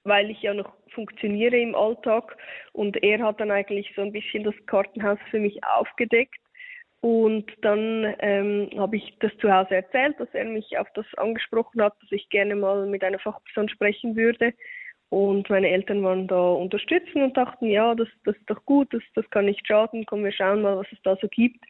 [0.04, 2.38] weil ich ja noch funktioniere im Alltag.
[2.74, 6.40] Und er hat dann eigentlich so ein bisschen das Kartenhaus für mich aufgedeckt.
[7.02, 11.82] Und dann ähm, habe ich das zu Hause erzählt, dass er mich auf das angesprochen
[11.82, 14.54] hat, dass ich gerne mal mit einer Fachperson sprechen würde.
[15.10, 19.04] Und meine Eltern waren da unterstützen und dachten, ja, das, das ist doch gut, das,
[19.16, 21.64] das kann nicht schaden, kommen wir schauen mal, was es da so gibt.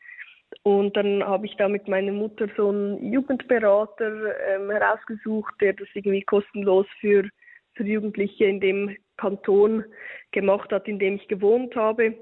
[0.63, 5.87] Und dann habe ich da mit meiner Mutter so einen Jugendberater ähm, herausgesucht, der das
[5.93, 7.29] irgendwie kostenlos für,
[7.75, 9.83] für Jugendliche in dem Kanton
[10.31, 12.15] gemacht hat, in dem ich gewohnt habe,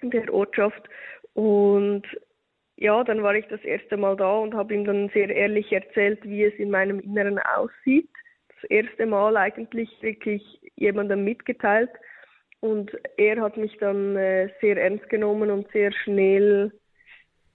[0.00, 0.88] in der Ortschaft.
[1.34, 2.02] Und
[2.76, 6.20] ja, dann war ich das erste Mal da und habe ihm dann sehr ehrlich erzählt,
[6.24, 8.08] wie es in meinem Inneren aussieht
[8.62, 10.42] das erste Mal eigentlich wirklich
[10.76, 11.90] jemandem mitgeteilt.
[12.60, 16.72] Und er hat mich dann äh, sehr ernst genommen und sehr schnell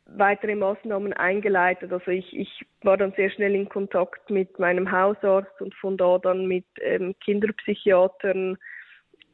[0.05, 1.91] weitere Maßnahmen eingeleitet.
[1.91, 6.17] Also ich, ich war dann sehr schnell in Kontakt mit meinem Hausarzt und von da
[6.17, 8.57] dann mit ähm, Kinderpsychiatern.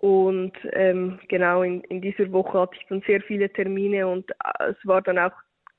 [0.04, 4.72] Und ähm, genau in, in dieser Woche hatte ich dann sehr viele Termine und äh,
[4.72, 5.32] es war dann auch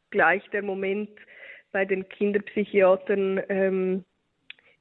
[0.09, 1.11] gleich der Moment
[1.73, 4.05] bei den Kinderpsychiatern, ähm,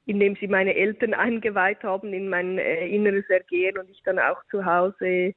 [0.06, 4.42] indem sie meine Eltern eingeweiht haben in mein äh, inneres Ergehen und ich dann auch
[4.50, 5.34] zu Hause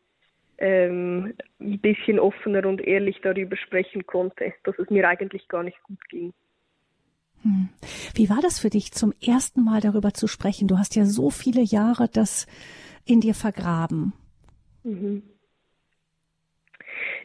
[0.58, 5.84] ähm, ein bisschen offener und ehrlich darüber sprechen konnte, dass es mir eigentlich gar nicht
[5.84, 6.34] gut ging.
[7.42, 7.68] Hm.
[8.14, 10.70] Wie war das für dich, zum ersten Mal darüber zu sprechen?
[10.70, 12.48] Du hast ja so viele Jahre das
[13.08, 14.14] in dir vergraben.
[14.84, 15.24] Mhm.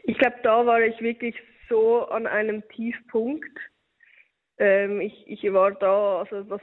[0.04, 1.36] Ich glaube, da war ich wirklich
[1.68, 3.58] so an einem Tiefpunkt.
[4.58, 6.60] Ähm, ich, ich war da, also was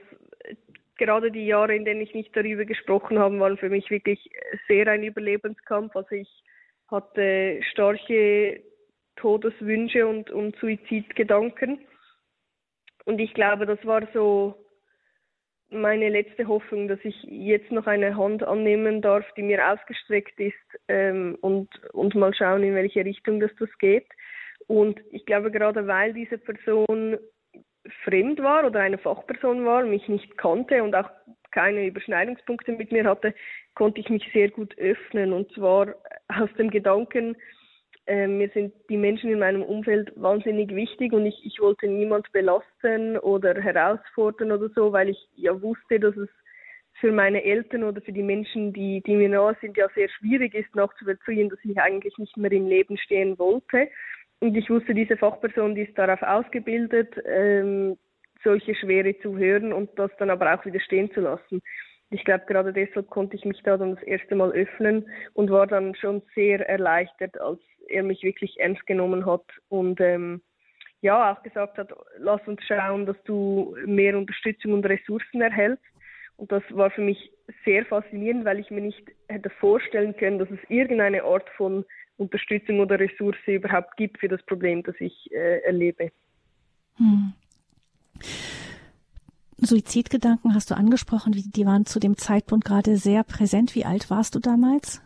[0.97, 4.29] gerade die Jahre, in denen ich nicht darüber gesprochen habe, waren für mich wirklich
[4.67, 5.95] sehr ein Überlebenskampf.
[5.95, 6.29] Also ich
[6.89, 8.62] hatte starke
[9.15, 11.79] Todeswünsche und, und Suizidgedanken.
[13.05, 14.55] Und ich glaube, das war so
[15.71, 20.55] meine letzte Hoffnung, dass ich jetzt noch eine Hand annehmen darf, die mir ausgestreckt ist
[20.88, 24.08] ähm, und, und mal schauen, in welche Richtung das, das geht.
[24.67, 27.17] Und ich glaube, gerade weil diese Person
[28.03, 31.10] fremd war oder eine Fachperson war, mich nicht kannte und auch
[31.51, 33.34] keine Überschneidungspunkte mit mir hatte,
[33.75, 35.34] konnte ich mich sehr gut öffnen.
[35.34, 35.95] Und zwar
[36.27, 37.36] aus dem Gedanken,
[38.07, 42.31] äh, mir sind die Menschen in meinem Umfeld wahnsinnig wichtig und ich, ich wollte niemand
[42.31, 46.29] belasten oder herausfordern oder so, weil ich ja wusste, dass es
[46.99, 50.53] für meine Eltern oder für die Menschen, die, die mir nahe sind, ja sehr schwierig
[50.53, 53.88] ist, nachzuvollziehen, dass ich eigentlich nicht mehr im Leben stehen wollte.
[54.39, 57.97] Und ich wusste, diese Fachperson, die ist darauf ausgebildet, ähm,
[58.43, 61.62] solche Schwere zu hören und das dann aber auch wieder stehen zu lassen.
[62.09, 65.67] Ich glaube, gerade deshalb konnte ich mich da dann das erste Mal öffnen und war
[65.67, 67.59] dann schon sehr erleichtert, als
[67.89, 70.41] er mich wirklich ernst genommen hat und ähm,
[71.02, 75.84] ja auch gesagt hat, lass uns schauen, dass du mehr Unterstützung und Ressourcen erhältst.
[76.38, 77.32] Und das war für mich
[77.65, 81.86] sehr faszinierend, weil ich mir nicht hätte vorstellen können, dass es irgendeine Art von
[82.17, 86.12] Unterstützung oder Ressource überhaupt gibt für das Problem, das ich äh, erlebe.
[86.97, 87.34] Hm.
[89.58, 93.75] Suizidgedanken hast du angesprochen, die waren zu dem Zeitpunkt gerade sehr präsent.
[93.75, 95.02] Wie alt warst du damals?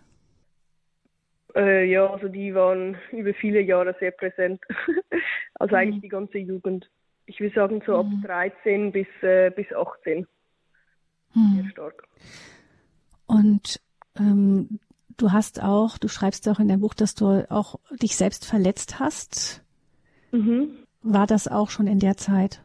[1.56, 4.62] Äh, ja, also die waren über viele Jahre sehr präsent.
[5.56, 6.02] also eigentlich hm.
[6.02, 6.90] die ganze Jugend.
[7.26, 8.92] Ich würde sagen so ab 13 hm.
[8.92, 10.28] bis, äh, bis 18.
[11.34, 11.62] Hm.
[11.62, 12.04] Sehr stark.
[13.28, 13.80] Und
[14.20, 14.80] ähm,
[15.18, 19.00] Du hast auch, du schreibst auch in deinem Buch, dass du auch dich selbst verletzt
[19.00, 19.64] hast.
[20.32, 20.86] Mhm.
[21.02, 22.62] War das auch schon in der Zeit?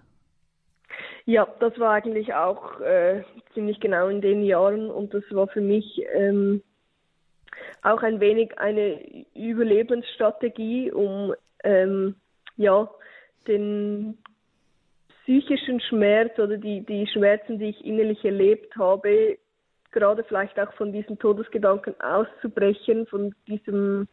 [1.26, 3.22] Ja, das war eigentlich auch äh,
[3.52, 6.62] ziemlich genau in den Jahren und das war für mich ähm,
[7.82, 11.34] auch ein wenig eine Überlebensstrategie, um
[11.64, 12.14] ähm,
[12.56, 12.90] ja
[13.46, 14.18] den
[15.22, 19.38] psychischen Schmerz oder die, die Schmerzen, die ich innerlich erlebt habe,
[19.92, 24.08] gerade vielleicht auch von diesen Todesgedanken auszubrechen, von diesem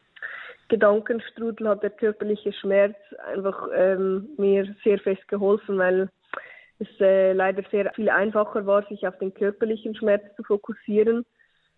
[0.68, 2.98] Gedankenstrudel hat der körperliche Schmerz
[3.34, 6.10] einfach ähm, mir sehr fest geholfen, weil
[6.80, 11.26] es äh, leider sehr viel einfacher war, sich auf den körperlichen Schmerz zu fokussieren.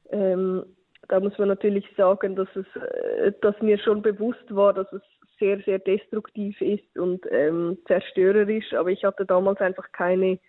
[0.10, 0.64] Ähm,
[1.08, 5.02] da muss man natürlich sagen, dass es, äh, dass mir schon bewusst war, dass es
[5.40, 10.40] sehr, sehr destruktiv ist und ähm, zerstörerisch, aber ich hatte damals einfach keine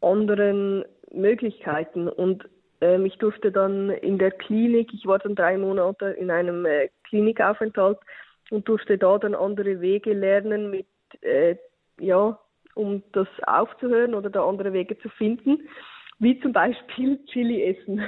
[0.00, 2.08] anderen Möglichkeiten.
[2.08, 2.48] Und
[2.80, 6.88] ähm, ich durfte dann in der Klinik, ich war dann drei Monate in einem äh,
[7.04, 7.98] Klinikaufenthalt
[8.50, 10.86] und durfte da dann andere Wege lernen mit
[11.22, 11.56] äh,
[11.98, 12.38] ja
[12.78, 15.68] um das aufzuhören oder da andere Wege zu finden,
[16.20, 18.00] wie zum Beispiel Chili essen.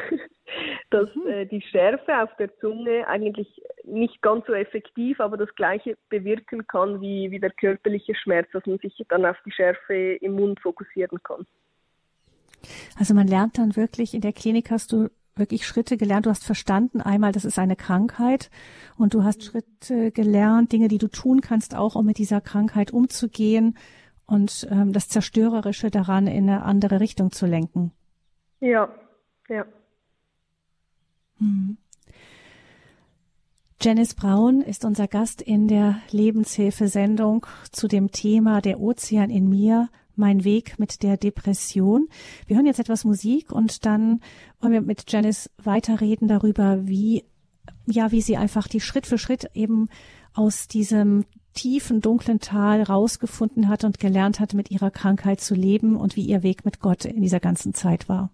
[0.90, 1.26] dass mhm.
[1.26, 6.66] äh, die Schärfe auf der Zunge eigentlich nicht ganz so effektiv, aber das gleiche bewirken
[6.66, 10.60] kann wie, wie der körperliche Schmerz, dass man sich dann auf die Schärfe im Mund
[10.60, 11.46] fokussieren kann.
[12.98, 16.26] Also man lernt dann wirklich, in der Klinik hast du wirklich Schritte gelernt.
[16.26, 18.50] Du hast verstanden einmal, das ist eine Krankheit
[18.96, 22.92] und du hast Schritte gelernt, Dinge, die du tun kannst, auch um mit dieser Krankheit
[22.92, 23.78] umzugehen
[24.26, 27.92] und ähm, das Zerstörerische daran in eine andere Richtung zu lenken.
[28.60, 28.88] Ja,
[29.48, 29.64] ja.
[31.40, 31.76] Hm.
[33.82, 39.88] Janice Braun ist unser Gast in der Lebenshilfesendung zu dem Thema Der Ozean in mir,
[40.16, 42.08] mein Weg mit der Depression.
[42.46, 44.20] Wir hören jetzt etwas Musik und dann
[44.60, 47.24] wollen wir mit Janice weiterreden darüber, wie,
[47.86, 49.88] ja, wie sie einfach die Schritt für Schritt eben
[50.34, 51.24] aus diesem
[51.54, 56.26] tiefen, dunklen Tal rausgefunden hat und gelernt hat, mit ihrer Krankheit zu leben und wie
[56.26, 58.30] ihr Weg mit Gott in dieser ganzen Zeit war.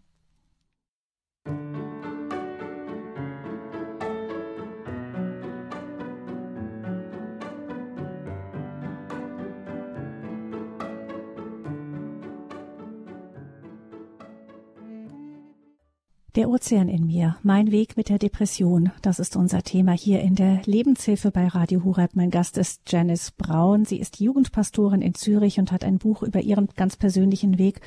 [16.37, 20.35] Der Ozean in mir, mein Weg mit der Depression, das ist unser Thema hier in
[20.35, 22.11] der Lebenshilfe bei Radio Horeb.
[22.13, 23.87] Mein Gast ist Janice Braun.
[23.87, 27.81] Sie ist Jugendpastorin in Zürich und hat ein Buch über ihren ganz persönlichen Weg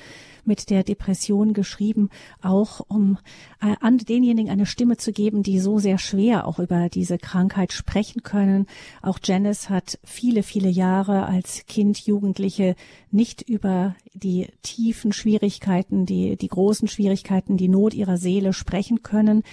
[0.45, 2.10] mit der Depression geschrieben,
[2.41, 3.17] auch um
[3.62, 7.73] äh, an denjenigen eine Stimme zu geben, die so sehr schwer auch über diese Krankheit
[7.73, 8.67] sprechen können.
[9.02, 12.75] Auch Janice hat viele, viele Jahre als Kind, Jugendliche
[13.12, 19.43] nicht über die tiefen Schwierigkeiten, die, die großen Schwierigkeiten, die Not ihrer Seele sprechen können.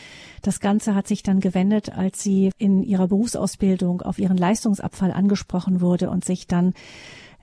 [0.42, 5.81] Das Ganze hat sich dann gewendet, als sie in ihrer Berufsausbildung auf ihren Leistungsabfall angesprochen
[5.81, 6.75] wurde und sich dann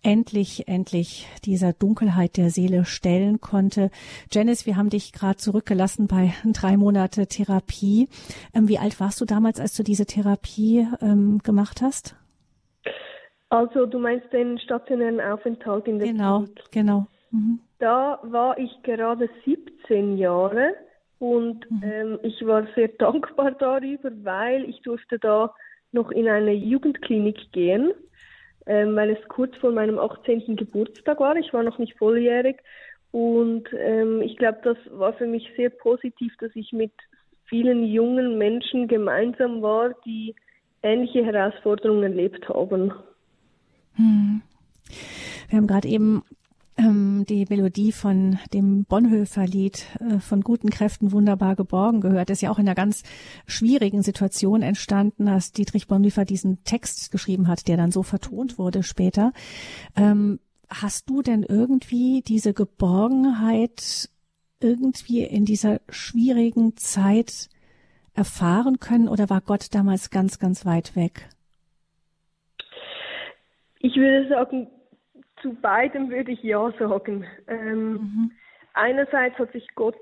[0.04, 3.90] endlich, endlich dieser Dunkelheit der Seele stellen konnte.
[4.32, 8.10] Janice, wir haben dich gerade zurückgelassen bei drei Monate Therapie.
[8.54, 12.16] Ähm, wie alt warst du damals, als du diese Therapie ähm, gemacht hast?
[13.50, 16.72] Also du meinst den stationären Aufenthalt in der Genau, Klinik.
[16.72, 17.08] genau.
[17.32, 17.60] Mhm.
[17.80, 20.74] Da war ich gerade 17 Jahre
[21.20, 21.84] und mhm.
[21.84, 25.54] ähm, ich war sehr dankbar darüber, weil ich durfte da
[25.92, 27.94] noch in eine Jugendklinik gehen
[28.66, 30.56] ähm, weil es kurz vor meinem 18.
[30.56, 31.36] Geburtstag war.
[31.36, 32.58] Ich war noch nicht volljährig
[33.12, 36.92] und ähm, ich glaube, das war für mich sehr positiv, dass ich mit
[37.46, 40.36] vielen jungen Menschen gemeinsam war, die
[40.82, 42.92] ähnliche Herausforderungen erlebt haben.
[43.96, 44.42] Hm.
[45.50, 46.24] Wir haben gerade eben
[46.84, 52.30] ähm, die Melodie von dem Bonhoeffer-Lied äh, von guten Kräften wunderbar geborgen gehört.
[52.30, 53.04] Ist ja auch in einer ganz
[53.48, 58.84] schwierigen Situation entstanden, als Dietrich Bonhoeffer diesen Text geschrieben hat, der dann so vertont wurde
[58.84, 59.34] später.
[59.96, 64.10] Ähm, hast du denn irgendwie diese Geborgenheit
[64.60, 67.50] irgendwie in dieser schwierigen Zeit
[68.14, 71.30] erfahren können oder war Gott damals ganz, ganz weit weg?
[73.80, 74.68] Ich würde sagen,
[75.44, 77.28] zu beidem würde ich ja sagen.
[77.48, 78.32] Ähm, mhm.
[78.74, 80.00] Einerseits hat sich Gott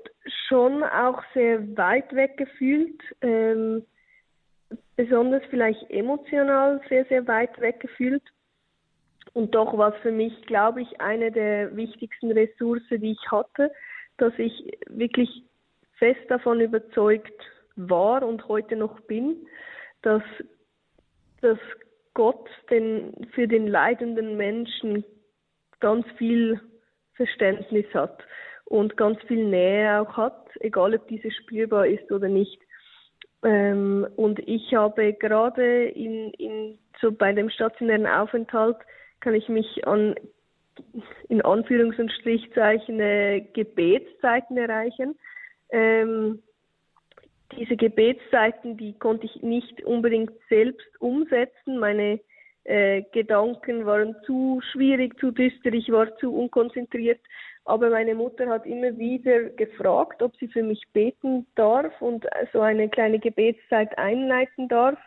[0.48, 3.84] schon auch sehr weit weg gefühlt, ähm,
[4.96, 8.22] besonders vielleicht emotional sehr, sehr weit weg gefühlt.
[9.34, 13.70] Und doch war es für mich, glaube ich, eine der wichtigsten Ressourcen, die ich hatte,
[14.16, 15.44] dass ich wirklich
[15.98, 17.42] fest davon überzeugt
[17.76, 19.46] war und heute noch bin,
[20.02, 20.22] dass,
[21.40, 21.58] dass
[22.14, 25.04] Gott den, für den leidenden Menschen
[25.82, 26.58] ganz viel
[27.14, 28.22] Verständnis hat
[28.64, 32.58] und ganz viel Nähe auch hat, egal ob diese spürbar ist oder nicht.
[33.44, 38.76] Ähm, und ich habe gerade in, in, so bei dem stationären Aufenthalt
[39.20, 40.14] kann ich mich an
[41.28, 45.18] in Anführungs- und Strichzeichen äh, Gebetszeiten erreichen.
[45.70, 46.42] Ähm,
[47.58, 51.78] diese Gebetszeiten, die konnte ich nicht unbedingt selbst umsetzen.
[51.78, 52.20] Meine
[52.64, 57.20] äh, Gedanken waren zu schwierig, zu düster, ich war zu unkonzentriert.
[57.64, 62.60] Aber meine Mutter hat immer wieder gefragt, ob sie für mich beten darf und so
[62.60, 64.98] eine kleine Gebetszeit einleiten darf.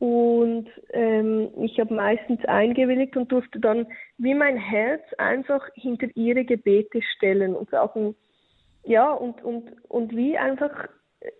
[0.00, 3.86] und ähm, ich habe meistens eingewilligt und durfte dann
[4.18, 8.16] wie mein Herz einfach hinter ihre Gebete stellen und sagen,
[8.84, 10.88] ja, und, und, und wie einfach
[11.20, 11.30] äh,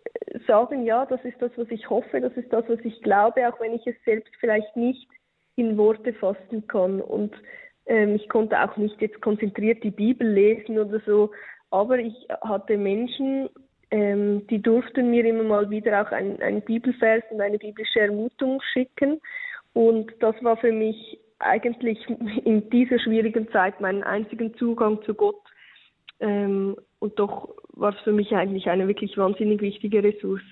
[0.46, 3.59] sagen, ja, das ist das, was ich hoffe, das ist das, was ich glaube, auch
[3.61, 5.09] wenn ich es selbst vielleicht nicht
[5.57, 7.01] in Worte fassen kann.
[7.01, 7.35] Und
[7.87, 11.31] ähm, ich konnte auch nicht jetzt konzentriert die Bibel lesen oder so,
[11.71, 13.49] aber ich hatte Menschen,
[13.91, 19.21] ähm, die durften mir immer mal wieder auch einen, Bibelvers und eine biblische Ermutung schicken.
[19.73, 21.99] Und das war für mich eigentlich
[22.45, 25.41] in dieser schwierigen Zeit meinen einzigen Zugang zu Gott.
[26.21, 30.43] Ähm, und doch war es für mich eigentlich eine wirklich wahnsinnig wichtige Ressource.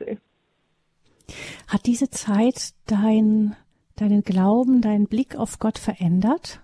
[1.68, 3.56] Hat diese Zeit dein,
[4.00, 6.60] deinen Glauben, deinen Blick auf Gott verändert?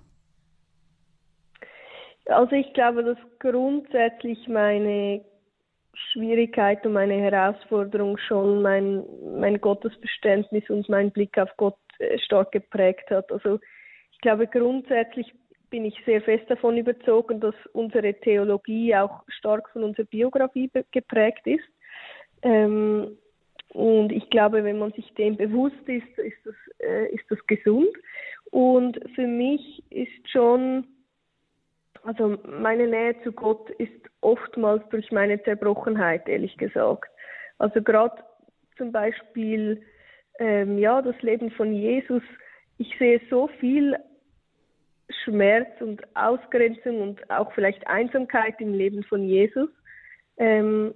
[2.27, 5.25] Also ich glaube, dass grundsätzlich meine
[6.13, 9.05] Schwierigkeit und meine Herausforderung schon mein,
[9.39, 13.31] mein Gottesverständnis und mein Blick auf Gott äh, stark geprägt hat.
[13.31, 13.59] Also
[14.13, 15.33] ich glaube grundsätzlich
[15.71, 21.47] bin ich sehr fest davon überzogen, dass unsere Theologie auch stark von unserer Biografie geprägt
[21.47, 21.65] ist.
[22.43, 23.19] Ähm,
[23.77, 27.91] und ich glaube, wenn man sich dem bewusst ist, ist das, äh, ist das gesund.
[28.51, 30.87] Und für mich ist schon,
[32.03, 37.11] also meine Nähe zu Gott ist oftmals durch meine Zerbrochenheit, ehrlich gesagt.
[37.59, 38.17] Also gerade
[38.79, 39.83] zum Beispiel,
[40.39, 42.23] ähm, ja, das Leben von Jesus.
[42.79, 43.95] Ich sehe so viel
[45.23, 49.69] Schmerz und Ausgrenzung und auch vielleicht Einsamkeit im Leben von Jesus,
[50.39, 50.95] ähm,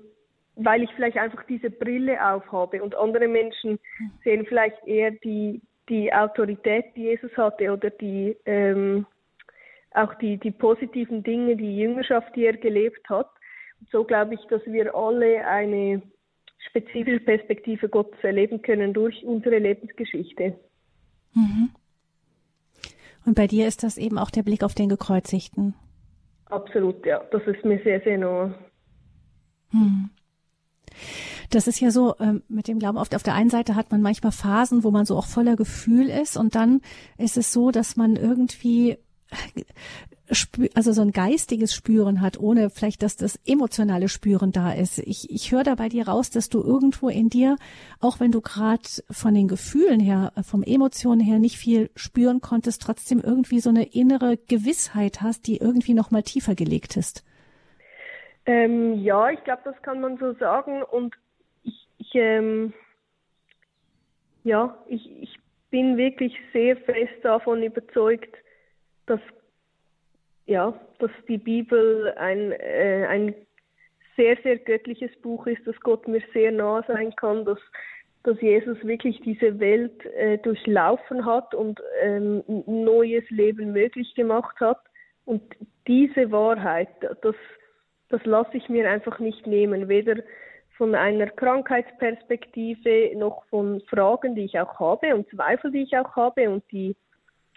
[0.65, 3.79] weil ich vielleicht einfach diese Brille aufhabe und andere Menschen
[4.23, 9.07] sehen vielleicht eher die, die Autorität, die Jesus hatte oder die, ähm,
[9.93, 13.31] auch die, die positiven Dinge, die Jüngerschaft, die er gelebt hat.
[13.81, 16.03] Und so glaube ich, dass wir alle eine
[16.69, 20.59] spezifische Perspektive Gottes erleben können durch unsere Lebensgeschichte.
[21.35, 21.71] Mhm.
[23.25, 25.75] Und bei dir ist das eben auch der Blick auf den Gekreuzigten.
[26.47, 27.23] Absolut, ja.
[27.31, 28.55] Das ist mir sehr, sehr nah.
[29.71, 30.11] Hm.
[31.51, 32.99] Das ist ja so ähm, mit dem Glauben.
[32.99, 36.09] Auf, auf der einen Seite hat man manchmal Phasen, wo man so auch voller Gefühl
[36.09, 36.81] ist, und dann
[37.19, 38.99] ist es so, dass man irgendwie
[40.75, 44.99] also so ein geistiges Spüren hat, ohne vielleicht, dass das emotionale Spüren da ist.
[44.99, 47.57] Ich, ich höre da bei dir raus, dass du irgendwo in dir,
[47.99, 52.83] auch wenn du gerade von den Gefühlen her, vom Emotionen her nicht viel spüren konntest,
[52.83, 57.25] trotzdem irgendwie so eine innere Gewissheit hast, die irgendwie noch mal tiefer gelegt ist.
[58.51, 60.83] Ähm, ja, ich glaube, das kann man so sagen.
[60.83, 61.15] Und
[61.63, 62.73] ich, ich ähm,
[64.43, 65.39] ja, ich, ich
[65.71, 68.35] bin wirklich sehr fest davon überzeugt,
[69.07, 69.21] dass
[70.47, 73.37] ja, dass die Bibel ein, äh, ein
[74.17, 77.61] sehr, sehr göttliches Buch ist, dass Gott mir sehr nah sein kann, dass,
[78.25, 84.81] dass Jesus wirklich diese Welt äh, durchlaufen hat und ähm, neues Leben möglich gemacht hat.
[85.25, 85.41] Und
[85.87, 86.89] diese Wahrheit,
[87.23, 87.37] das,
[88.11, 90.17] das lasse ich mir einfach nicht nehmen, weder
[90.77, 96.17] von einer Krankheitsperspektive noch von Fragen, die ich auch habe und Zweifel, die ich auch
[96.17, 96.97] habe und die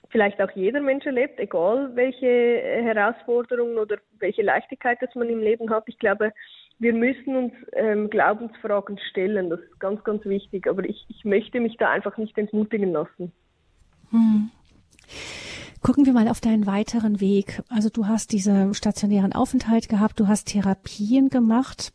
[0.10, 5.70] vielleicht auch jeder Mensch erlebt, egal welche Herausforderungen oder welche Leichtigkeit das man im Leben
[5.70, 5.86] hat.
[5.88, 6.34] Ich glaube,
[6.80, 9.50] wir müssen uns ähm, Glaubensfragen stellen.
[9.50, 10.68] Das ist ganz, ganz wichtig.
[10.68, 13.32] Aber ich, ich möchte mich da einfach nicht entmutigen lassen.
[14.12, 14.52] Hm.
[15.84, 17.62] Gucken wir mal auf deinen weiteren Weg.
[17.70, 21.92] Also du hast diesen stationären Aufenthalt gehabt, du hast Therapien gemacht.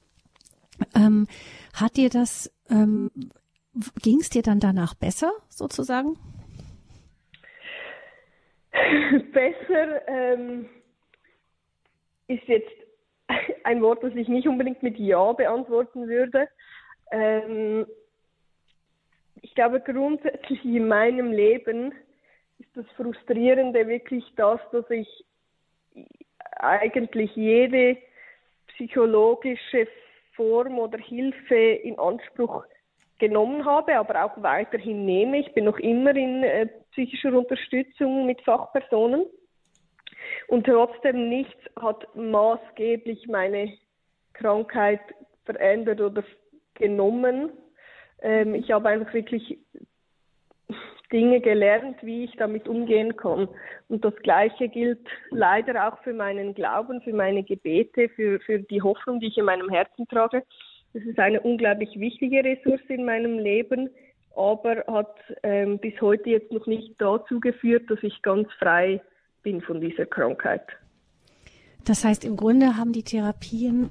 [0.95, 1.27] Ähm,
[1.73, 3.11] hat dir das, ähm,
[4.03, 6.19] ging es dir dann danach besser sozusagen?
[9.33, 10.69] Besser ähm,
[12.27, 12.71] ist jetzt
[13.65, 16.47] ein Wort, das ich nicht unbedingt mit Ja beantworten würde.
[17.11, 17.87] Ähm,
[19.41, 21.95] ich glaube, grundsätzlich in meinem Leben
[22.59, 25.25] ist das Frustrierende wirklich das, dass ich
[26.57, 27.97] eigentlich jede
[28.69, 29.87] psychologische
[30.35, 32.65] Form oder Hilfe in Anspruch
[33.19, 35.39] genommen habe, aber auch weiterhin nehme.
[35.39, 39.27] Ich bin noch immer in äh, psychischer Unterstützung mit Fachpersonen
[40.49, 43.77] und trotzdem nichts hat maßgeblich meine
[44.35, 45.01] Krankheit
[45.45, 46.23] verändert oder
[46.75, 47.51] genommen.
[48.23, 49.59] Ähm, ich habe einfach wirklich
[51.13, 53.49] Dinge gelernt, wie ich damit umgehen kann.
[53.89, 58.83] Und das Gleiche gilt leider auch für meinen Glauben, für meine Gebete, für, für die
[58.83, 60.45] Hoffnung, die ich in meinem Herzen trage.
[60.93, 63.91] Das ist eine unglaublich wichtige Ressource in meinem Leben,
[64.37, 69.01] aber hat ähm, bis heute jetzt noch nicht dazu geführt, dass ich ganz frei
[69.43, 70.63] bin von dieser Krankheit.
[71.85, 73.91] Das heißt, im Grunde haben die Therapien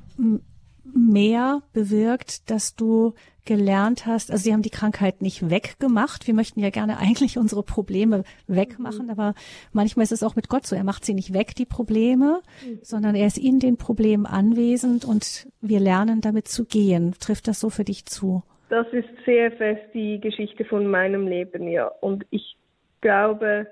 [0.95, 3.13] mehr bewirkt, dass du
[3.45, 6.27] gelernt hast, also sie haben die Krankheit nicht weggemacht.
[6.27, 9.11] Wir möchten ja gerne eigentlich unsere Probleme wegmachen, mhm.
[9.11, 9.33] aber
[9.71, 10.75] manchmal ist es auch mit Gott so.
[10.75, 12.79] Er macht sie nicht weg, die Probleme, mhm.
[12.83, 17.15] sondern er ist in den Problemen anwesend und wir lernen damit zu gehen.
[17.19, 18.43] Trifft das so für dich zu?
[18.69, 21.87] Das ist sehr fest die Geschichte von meinem Leben, ja.
[22.01, 22.57] Und ich
[22.99, 23.67] glaube,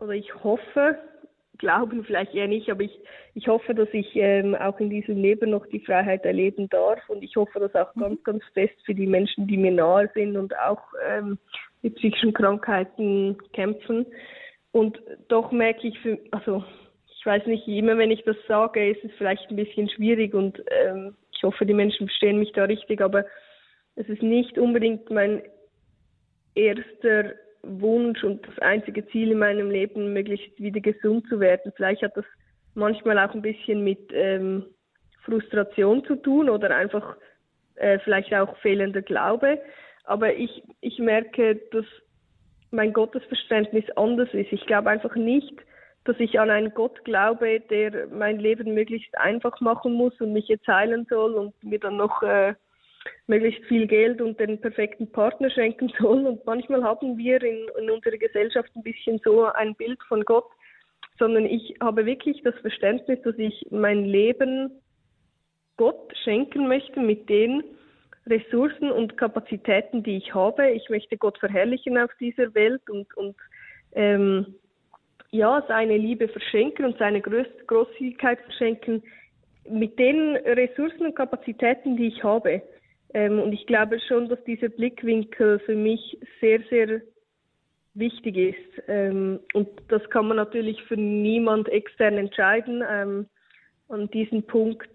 [0.00, 0.98] oder ich hoffe,
[1.58, 2.98] glauben vielleicht eher nicht, aber ich,
[3.34, 7.22] ich hoffe, dass ich ähm, auch in diesem Leben noch die Freiheit erleben darf und
[7.22, 8.00] ich hoffe das auch mhm.
[8.00, 11.38] ganz, ganz fest für die Menschen, die mir nahe sind und auch ähm,
[11.82, 14.06] mit psychischen Krankheiten kämpfen.
[14.72, 16.64] Und doch merke ich, für, also
[17.08, 20.62] ich weiß nicht, immer wenn ich das sage, ist es vielleicht ein bisschen schwierig und
[20.84, 23.24] ähm, ich hoffe, die Menschen verstehen mich da richtig, aber
[23.94, 25.42] es ist nicht unbedingt mein
[26.54, 27.34] erster
[27.80, 31.72] Wunsch und das einzige Ziel in meinem Leben, möglichst wieder gesund zu werden.
[31.76, 32.24] Vielleicht hat das
[32.74, 34.66] manchmal auch ein bisschen mit ähm,
[35.24, 37.16] Frustration zu tun oder einfach
[37.76, 39.60] äh, vielleicht auch fehlender Glaube.
[40.04, 41.84] Aber ich, ich merke, dass
[42.70, 44.52] mein Gottesverständnis anders ist.
[44.52, 45.54] Ich glaube einfach nicht,
[46.04, 50.46] dass ich an einen Gott glaube, der mein Leben möglichst einfach machen muss und mich
[50.48, 52.54] jetzt heilen soll und mir dann noch äh,
[53.26, 56.26] möglichst viel Geld und den perfekten Partner schenken soll.
[56.26, 60.48] Und manchmal haben wir in, in unserer Gesellschaft ein bisschen so ein Bild von Gott,
[61.18, 64.70] sondern ich habe wirklich das Verständnis, dass ich mein Leben
[65.76, 67.62] Gott schenken möchte mit den
[68.26, 70.70] Ressourcen und Kapazitäten, die ich habe.
[70.70, 73.36] Ich möchte Gott verherrlichen auf dieser Welt und, und
[73.92, 74.56] ähm,
[75.30, 79.02] ja, seine Liebe verschenken und seine Groß Großzügigkeit verschenken
[79.68, 82.62] mit den Ressourcen und Kapazitäten, die ich habe.
[83.16, 87.00] Ähm, und ich glaube schon, dass dieser Blickwinkel für mich sehr, sehr
[87.94, 88.82] wichtig ist.
[88.88, 92.84] Ähm, und das kann man natürlich für niemand extern entscheiden.
[92.86, 93.26] Ähm,
[93.88, 94.90] an diesen Punkt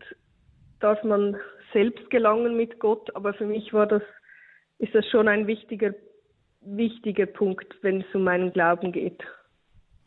[0.82, 1.36] darf man
[1.74, 4.04] selbst gelangen mit Gott, aber für mich war das,
[4.78, 5.96] ist das schon ein wichtiger,
[6.62, 9.24] wichtiger Punkt, wenn es um meinen Glauben geht.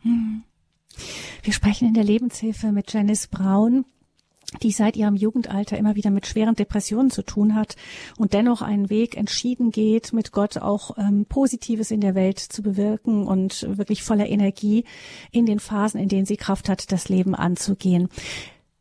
[0.02, 0.44] Hm.
[1.42, 3.86] Wir sprechen in der Lebenshilfe mit Janice Braun
[4.62, 7.76] die seit ihrem Jugendalter immer wieder mit schweren Depressionen zu tun hat
[8.16, 12.62] und dennoch einen Weg entschieden geht, mit Gott auch ähm, Positives in der Welt zu
[12.62, 14.84] bewirken und wirklich voller Energie
[15.30, 18.08] in den Phasen, in denen sie Kraft hat, das Leben anzugehen.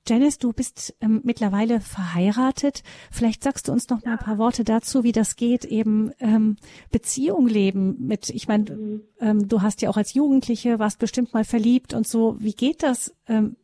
[0.05, 2.83] Janice, du bist ähm, mittlerweile verheiratet.
[3.09, 6.57] Vielleicht sagst du uns noch mal ein paar Worte dazu, wie das geht, eben ähm,
[6.91, 9.01] Beziehung leben mit, ich meine, mhm.
[9.21, 12.35] ähm, du hast ja auch als Jugendliche, warst bestimmt mal verliebt und so.
[12.39, 13.55] Wie geht das ähm,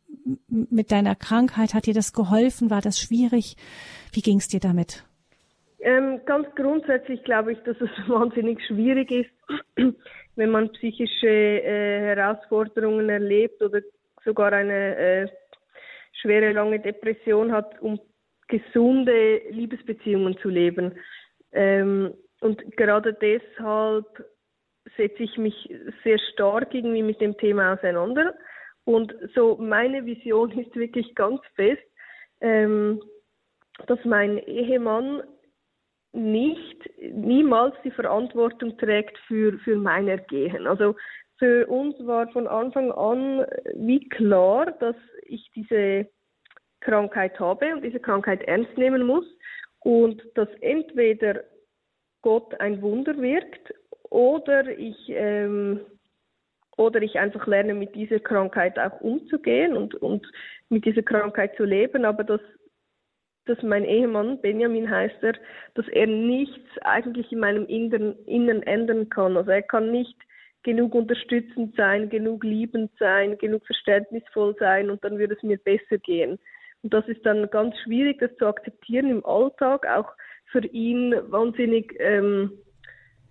[0.48, 1.74] mit deiner Krankheit?
[1.74, 2.70] Hat dir das geholfen?
[2.70, 3.56] War das schwierig?
[4.12, 5.04] Wie ging es dir damit?
[5.80, 9.30] Ähm, ganz grundsätzlich glaube ich, dass es wahnsinnig schwierig ist,
[10.36, 13.80] wenn man psychische äh, Herausforderungen erlebt oder
[14.24, 15.28] sogar eine äh,
[16.20, 17.98] schwere, lange Depression hat, um
[18.48, 20.92] gesunde Liebesbeziehungen zu leben.
[21.52, 24.06] Ähm, und gerade deshalb
[24.96, 25.54] setze ich mich
[26.04, 28.34] sehr stark irgendwie mit dem Thema auseinander.
[28.84, 31.82] Und so meine Vision ist wirklich ganz fest,
[32.40, 33.02] ähm,
[33.86, 35.22] dass mein Ehemann
[36.12, 40.66] nicht, niemals die Verantwortung trägt für, für mein Ergehen.
[40.66, 40.96] Also
[41.38, 46.08] für uns war von Anfang an wie klar, dass ich diese
[46.80, 49.24] Krankheit habe und diese Krankheit ernst nehmen muss
[49.80, 51.44] und dass entweder
[52.22, 53.72] Gott ein Wunder wirkt
[54.10, 55.80] oder ich ähm,
[56.80, 60.26] oder ich einfach lerne, mit dieser Krankheit auch umzugehen und, und
[60.70, 62.40] mit dieser Krankheit zu leben, aber dass,
[63.44, 65.34] dass mein Ehemann, Benjamin heißt er,
[65.74, 69.36] dass er nichts eigentlich in meinem Inneren, Innern ändern kann.
[69.36, 70.16] Also er kann nicht
[70.62, 75.98] genug unterstützend sein, genug liebend sein, genug verständnisvoll sein und dann würde es mir besser
[75.98, 76.38] gehen.
[76.82, 80.12] Und das ist dann ganz schwierig, das zu akzeptieren im Alltag, auch
[80.46, 82.52] für ihn wahnsinnig ähm,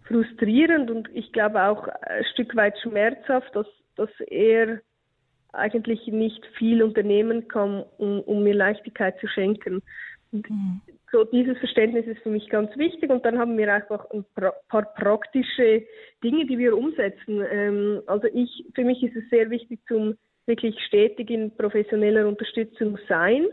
[0.10, 4.82] frustrierend und ich glaube auch ein Stück weit schmerzhaft, dass, dass er
[5.54, 9.82] eigentlich nicht viel unternehmen kann, um, um mir Leichtigkeit zu schenken.
[10.32, 10.82] Mhm.
[11.12, 14.24] so dieses Verständnis ist für mich ganz wichtig und dann haben wir einfach ein
[14.68, 15.84] paar praktische
[16.24, 17.44] Dinge, die wir umsetzen.
[17.52, 23.00] Ähm, also ich, für mich ist es sehr wichtig, zum wirklich stetig in professioneller Unterstützung
[23.08, 23.48] sein,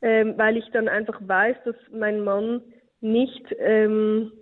[0.00, 2.62] ähm, weil ich dann einfach weiß, dass mein Mann
[3.02, 4.32] nicht ähm,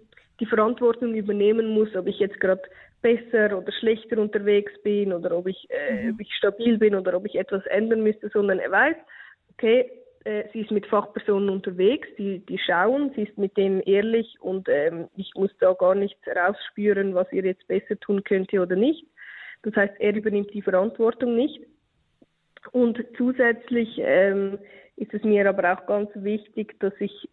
[0.41, 2.63] die Verantwortung übernehmen muss, ob ich jetzt gerade
[3.03, 6.15] besser oder schlechter unterwegs bin oder ob ich, äh, mhm.
[6.15, 8.97] ob ich stabil bin oder ob ich etwas ändern müsste, sondern er weiß,
[9.53, 9.91] okay,
[10.25, 14.69] äh, sie ist mit Fachpersonen unterwegs, die, die schauen, sie ist mit denen ehrlich und
[14.69, 19.07] ähm, ich muss da gar nichts rausspüren, was ihr jetzt besser tun könnte oder nicht.
[19.63, 21.61] Das heißt, er übernimmt die Verantwortung nicht.
[22.73, 24.59] Und zusätzlich ähm,
[24.97, 27.29] ist es mir aber auch ganz wichtig, dass ich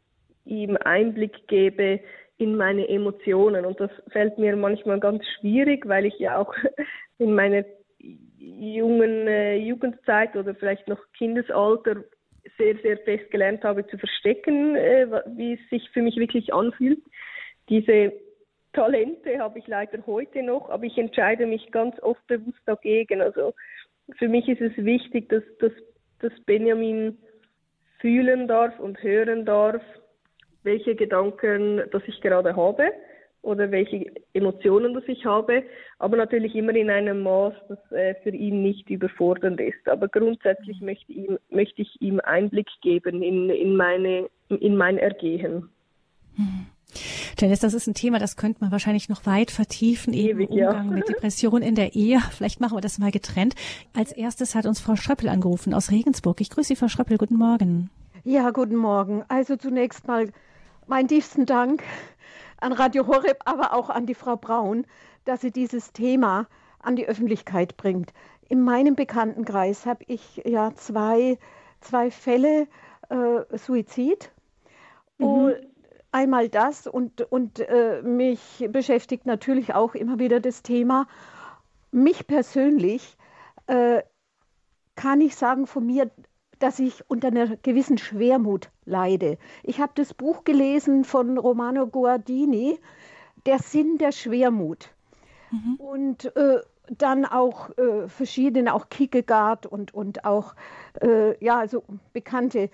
[0.45, 1.99] ihm Einblick gebe
[2.37, 3.65] in meine Emotionen.
[3.65, 6.53] Und das fällt mir manchmal ganz schwierig, weil ich ja auch
[7.17, 7.63] in meiner
[8.37, 12.03] jungen äh, Jugendzeit oder vielleicht noch Kindesalter
[12.57, 16.99] sehr, sehr fest gelernt habe zu verstecken, äh, wie es sich für mich wirklich anfühlt.
[17.69, 18.13] Diese
[18.73, 23.21] Talente habe ich leider heute noch, aber ich entscheide mich ganz oft bewusst dagegen.
[23.21, 23.53] Also
[24.17, 25.71] für mich ist es wichtig, dass, dass,
[26.19, 27.17] dass Benjamin
[27.99, 29.81] fühlen darf und hören darf,
[30.67, 32.91] welche Gedanken das ich gerade habe
[33.41, 35.63] oder welche Emotionen das ich habe,
[35.97, 39.87] aber natürlich immer in einem Maß, das äh, für ihn nicht überfordernd ist.
[39.87, 45.69] Aber grundsätzlich möchte, ihm, möchte ich ihm Einblick geben in, in, meine, in mein Ergehen.
[46.35, 46.67] Hm.
[47.39, 50.89] Janice, das ist ein Thema, das könnte man wahrscheinlich noch weit vertiefen, eben Ewig, Umgang
[50.89, 50.95] ja.
[50.95, 52.19] mit Depression in der Ehe.
[52.31, 53.55] Vielleicht machen wir das mal getrennt.
[53.93, 56.41] Als erstes hat uns Frau Schröppel angerufen aus Regensburg.
[56.41, 57.17] Ich grüße Sie, Frau Schröppel.
[57.17, 57.89] Guten Morgen.
[58.23, 59.23] Ja, guten Morgen.
[59.29, 60.27] Also zunächst mal
[60.87, 61.83] meinen tiefsten Dank
[62.59, 64.85] an Radio Horeb, aber auch an die Frau Braun,
[65.25, 66.47] dass sie dieses Thema
[66.79, 68.13] an die Öffentlichkeit bringt.
[68.49, 71.37] In meinem Bekanntenkreis habe ich ja zwei,
[71.81, 72.67] zwei Fälle
[73.09, 74.31] äh, Suizid.
[75.17, 75.25] Mhm.
[75.25, 75.55] Und
[76.11, 81.07] einmal das und, und äh, mich beschäftigt natürlich auch immer wieder das Thema.
[81.91, 83.17] Mich persönlich
[83.67, 84.01] äh,
[84.95, 86.09] kann ich sagen von mir,
[86.59, 89.37] dass ich unter einer gewissen Schwermut leide.
[89.63, 92.79] Ich habe das Buch gelesen von Romano Guardini,
[93.45, 94.89] Der Sinn der Schwermut.
[95.51, 95.75] Mhm.
[95.75, 100.55] Und äh, dann auch äh, verschiedene, auch Kierkegaard und, und auch
[101.01, 101.83] äh, ja, also
[102.13, 102.69] bekannte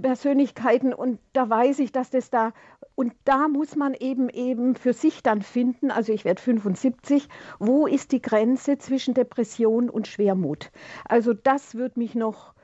[0.00, 0.92] Persönlichkeiten.
[0.92, 2.52] Und da weiß ich, dass das da,
[2.94, 7.28] und da muss man eben eben für sich dann finden, also ich werde 75,
[7.58, 10.70] wo ist die Grenze zwischen Depression und Schwermut?
[11.04, 12.54] Also das würde mich noch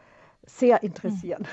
[0.42, 1.46] sehr interessieren.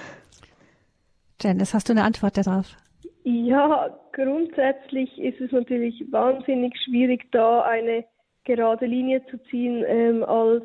[1.42, 2.76] Janice, hast du eine Antwort darauf?
[3.24, 8.06] Ja, grundsätzlich ist es natürlich wahnsinnig schwierig, da eine
[8.44, 10.64] gerade Linie zu ziehen ähm, als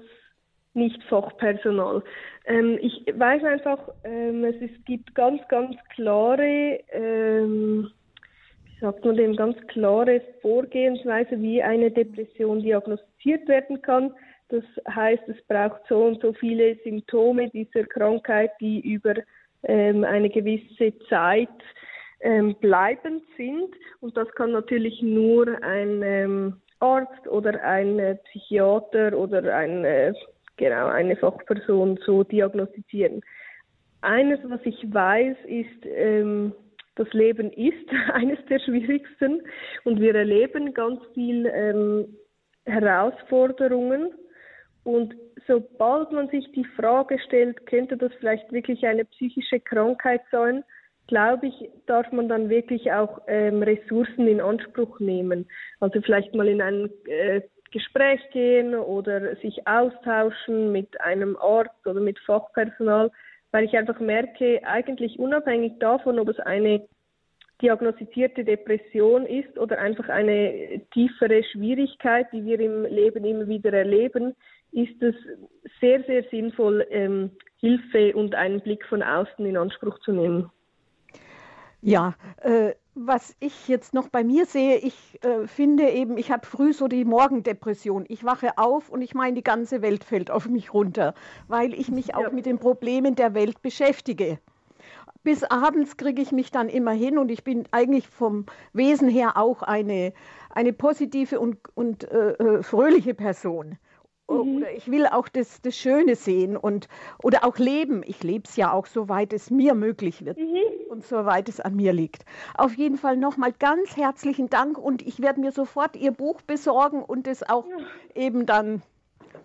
[0.72, 2.02] Nicht-Fachpersonal.
[2.46, 7.90] Ähm, ich weiß einfach, ähm, es, es gibt ganz, ganz klare, ähm,
[8.64, 14.12] wie sagt man dem, ganz klare Vorgehensweise, wie eine Depression diagnostiziert werden kann.
[14.54, 19.14] Das heißt, es braucht so und so viele Symptome dieser Krankheit, die über
[19.64, 21.48] ähm, eine gewisse Zeit
[22.20, 23.74] ähm, bleibend sind.
[24.00, 30.12] Und das kann natürlich nur ein ähm, Arzt oder ein äh, Psychiater oder ein, äh,
[30.56, 33.22] genau, eine Fachperson so diagnostizieren.
[34.02, 36.52] Eines, was ich weiß, ist, ähm,
[36.94, 39.42] das Leben ist eines der schwierigsten
[39.82, 42.16] und wir erleben ganz viel ähm,
[42.66, 44.12] Herausforderungen
[44.84, 45.14] und
[45.46, 50.62] sobald man sich die Frage stellt, könnte das vielleicht wirklich eine psychische Krankheit sein,
[51.06, 55.46] glaube ich, darf man dann wirklich auch ähm, Ressourcen in Anspruch nehmen.
[55.80, 62.00] Also vielleicht mal in ein äh, Gespräch gehen oder sich austauschen mit einem Arzt oder
[62.00, 63.10] mit Fachpersonal,
[63.50, 66.86] weil ich einfach merke, eigentlich unabhängig davon, ob es eine
[67.62, 74.34] diagnostizierte Depression ist oder einfach eine tiefere Schwierigkeit, die wir im Leben immer wieder erleben,
[74.74, 75.14] ist es
[75.80, 80.50] sehr, sehr sinnvoll, ähm, Hilfe und einen Blick von außen in Anspruch zu nehmen.
[81.80, 86.46] Ja, äh, was ich jetzt noch bei mir sehe, ich äh, finde eben, ich habe
[86.46, 88.04] früh so die Morgendepression.
[88.08, 91.14] Ich wache auf und ich meine, die ganze Welt fällt auf mich runter,
[91.48, 92.30] weil ich mich auch ja.
[92.30, 94.38] mit den Problemen der Welt beschäftige.
[95.22, 99.36] Bis abends kriege ich mich dann immer hin und ich bin eigentlich vom Wesen her
[99.36, 100.12] auch eine,
[100.50, 103.78] eine positive und, und äh, äh fröhliche Person.
[104.28, 104.56] Mhm.
[104.56, 106.88] Oder ich will auch das, das Schöne sehen und
[107.22, 108.02] oder auch leben.
[108.06, 110.58] Ich lebe es ja auch, soweit es mir möglich wird mhm.
[110.88, 112.24] und soweit es an mir liegt.
[112.54, 117.02] Auf jeden Fall nochmal ganz herzlichen Dank und ich werde mir sofort Ihr Buch besorgen
[117.02, 117.76] und es auch ja.
[118.14, 118.82] eben dann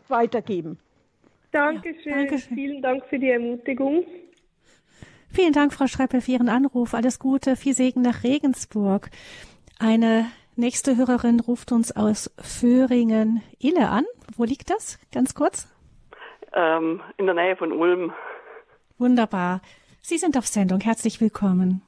[0.07, 0.79] weitergeben.
[1.51, 2.11] Dankeschön.
[2.11, 2.55] Ja, Dankeschön.
[2.55, 4.05] Vielen Dank für die Ermutigung.
[5.31, 6.93] Vielen Dank, Frau Schreppel, für Ihren Anruf.
[6.93, 9.09] Alles Gute, viel Segen nach Regensburg.
[9.77, 10.25] Eine
[10.59, 14.03] Nächste Hörerin ruft uns aus Föhringen Ille an.
[14.35, 14.99] Wo liegt das?
[15.13, 15.73] Ganz kurz.
[16.53, 18.11] Ähm, in der Nähe von Ulm.
[18.97, 19.61] Wunderbar.
[20.01, 20.81] Sie sind auf Sendung.
[20.81, 21.81] Herzlich willkommen.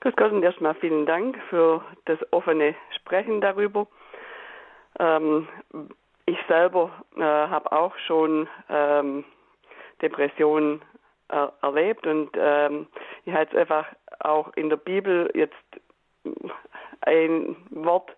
[0.00, 3.86] Grüß Gott und erstmal vielen Dank für das offene Sprechen darüber.
[4.98, 5.48] Ähm,
[6.26, 9.24] ich selber äh, habe auch schon ähm,
[10.02, 10.82] Depressionen
[11.28, 12.86] er erlebt und ähm,
[13.24, 13.86] ich habe jetzt einfach
[14.20, 15.54] auch in der Bibel jetzt
[17.02, 18.10] ein Wort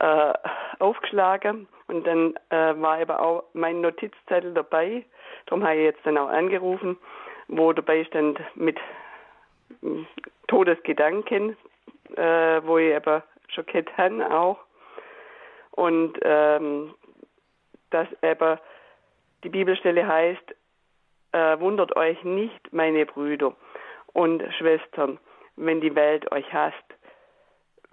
[0.00, 0.32] äh,
[0.78, 5.04] aufgeschlagen und dann äh, war aber auch mein Notizzettel dabei.
[5.46, 6.98] Darum habe ich jetzt dann auch angerufen.
[7.48, 8.78] wo dabei stand mit
[9.80, 10.06] hm,
[10.46, 11.56] Todesgedanken,
[12.16, 14.58] äh, wo ich aber schon gehabt habe auch.
[15.72, 16.94] Und ähm,
[17.90, 18.58] dass eben
[19.44, 20.54] die Bibelstelle heißt,
[21.32, 23.54] äh, wundert euch nicht, meine Brüder
[24.12, 25.18] und Schwestern,
[25.56, 26.76] wenn die Welt euch hasst.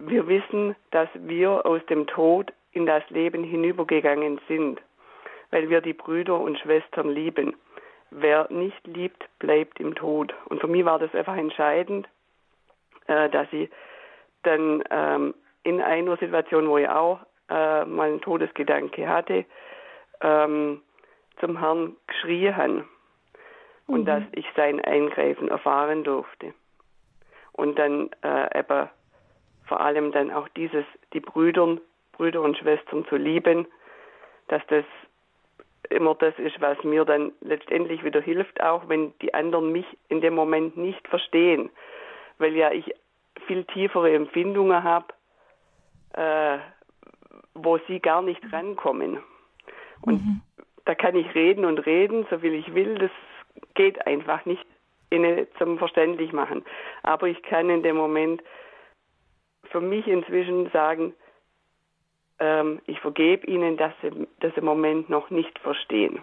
[0.02, 4.80] Wir wissen, dass wir aus dem Tod in das Leben hinübergegangen sind,
[5.50, 7.54] weil wir die Brüder und Schwestern lieben.
[8.10, 10.34] Wer nicht liebt, bleibt im Tod.
[10.46, 12.08] Und für mich war das einfach entscheidend,
[13.08, 13.68] äh, dass ich
[14.42, 15.34] dann ähm,
[15.64, 17.20] in einer Situation, wo ich auch
[17.50, 19.44] äh, mal einen Todesgedanke hatte,
[20.22, 20.80] ähm,
[21.40, 22.84] zum Herrn geschrien habe
[23.86, 24.06] und mhm.
[24.06, 26.54] dass ich sein Eingreifen erfahren durfte.
[27.52, 28.88] Und dann äh, eben
[29.70, 31.78] vor allem dann auch dieses, die Brüder,
[32.10, 33.68] Brüder und Schwestern zu lieben,
[34.48, 34.84] dass das
[35.90, 40.20] immer das ist, was mir dann letztendlich wieder hilft, auch wenn die anderen mich in
[40.20, 41.70] dem Moment nicht verstehen,
[42.38, 42.92] weil ja ich
[43.46, 45.06] viel tiefere Empfindungen habe,
[46.14, 46.58] äh,
[47.54, 49.18] wo sie gar nicht rankommen.
[50.02, 50.40] Und mhm.
[50.84, 53.12] da kann ich reden und reden, so viel ich will, das
[53.74, 54.66] geht einfach nicht
[55.10, 56.64] in, zum Verständlich machen.
[57.04, 58.42] Aber ich kann in dem Moment
[59.70, 61.14] für mich inzwischen sagen,
[62.38, 66.20] ähm, ich vergebe ihnen, dass sie das im Moment noch nicht verstehen.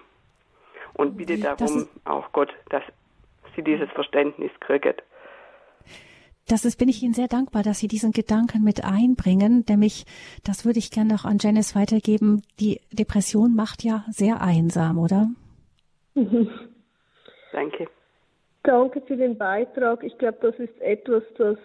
[0.93, 2.83] Und bitte darum auch Gott, dass
[3.55, 4.95] sie dieses Verständnis kriegen.
[6.47, 10.05] Das ist, bin ich Ihnen sehr dankbar, dass Sie diesen Gedanken mit einbringen, nämlich,
[10.45, 15.27] das würde ich gerne noch an Janice weitergeben, die Depression macht ja sehr einsam, oder?
[17.51, 17.89] Danke.
[18.63, 20.03] Danke für den Beitrag.
[20.03, 21.57] Ich glaube, das ist etwas, das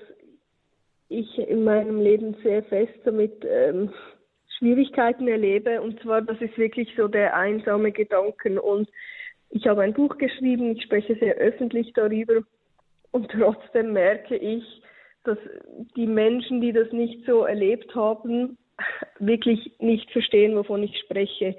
[1.21, 3.93] ich in meinem Leben sehr fest damit ähm,
[4.59, 5.81] Schwierigkeiten erlebe.
[5.81, 8.59] Und zwar, das ist wirklich so der einsame Gedanken.
[8.59, 8.89] Und
[9.51, 12.43] ich habe ein Buch geschrieben, ich spreche sehr öffentlich darüber.
[13.11, 14.65] Und trotzdem merke ich,
[15.25, 15.39] dass
[15.97, 18.59] die Menschen, die das nicht so erlebt haben,
[19.19, 21.57] wirklich nicht verstehen, wovon ich spreche.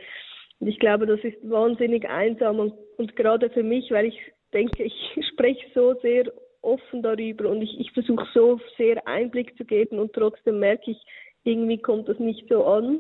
[0.59, 4.19] Und ich glaube, das ist wahnsinnig einsam und, und gerade für mich, weil ich
[4.53, 4.93] denke, ich
[5.31, 6.31] spreche so sehr
[6.63, 10.97] offen darüber und ich, ich versuche so sehr Einblick zu geben und trotzdem merke ich,
[11.43, 12.99] irgendwie kommt das nicht so an.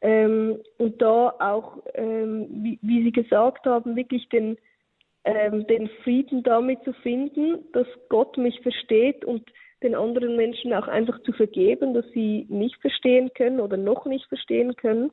[0.00, 4.58] Ähm, und da auch, ähm, wie, wie Sie gesagt haben, wirklich den,
[5.24, 9.42] ähm, den Frieden damit zu finden, dass Gott mich versteht und
[9.82, 14.26] den anderen Menschen auch einfach zu vergeben, dass sie nicht verstehen können oder noch nicht
[14.26, 15.12] verstehen können.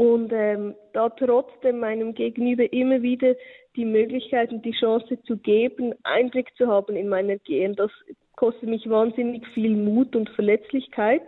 [0.00, 3.34] Und ähm, da trotzdem meinem Gegenüber immer wieder
[3.76, 7.90] die Möglichkeit und die Chance zu geben, Einblick zu haben in mein Ergehen, das
[8.34, 11.20] kostet mich wahnsinnig viel Mut und Verletzlichkeit,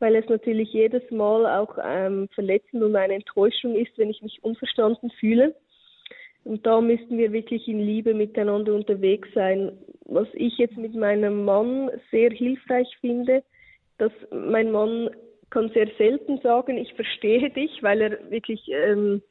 [0.00, 4.44] weil es natürlich jedes Mal auch ähm, verletzend und eine Enttäuschung ist, wenn ich mich
[4.44, 5.54] unverstanden fühle.
[6.44, 9.72] Und da müssten wir wirklich in Liebe miteinander unterwegs sein.
[10.04, 13.42] Was ich jetzt mit meinem Mann sehr hilfreich finde,
[13.96, 15.08] dass mein Mann
[15.50, 19.22] kann sehr selten sagen, ich verstehe dich, weil er wirklich ähm,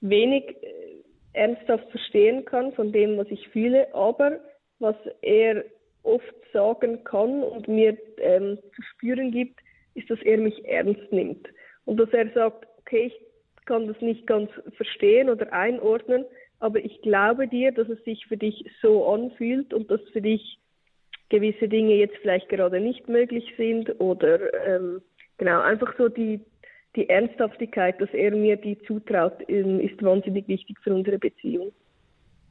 [0.00, 1.02] wenig äh,
[1.32, 3.92] ernsthaft verstehen kann von dem, was ich fühle.
[3.94, 4.40] Aber
[4.78, 5.64] was er
[6.02, 9.60] oft sagen kann und mir ähm, zu spüren gibt,
[9.94, 11.48] ist, dass er mich ernst nimmt.
[11.84, 16.24] Und dass er sagt, okay, ich kann das nicht ganz verstehen oder einordnen,
[16.60, 20.58] aber ich glaube dir, dass es sich für dich so anfühlt und dass für dich
[21.28, 25.02] gewisse Dinge jetzt vielleicht gerade nicht möglich sind oder ähm,
[25.38, 26.40] genau einfach so die
[26.96, 31.70] die Ernsthaftigkeit, dass er mir die zutraut, ähm, ist wahnsinnig wichtig für unsere Beziehung.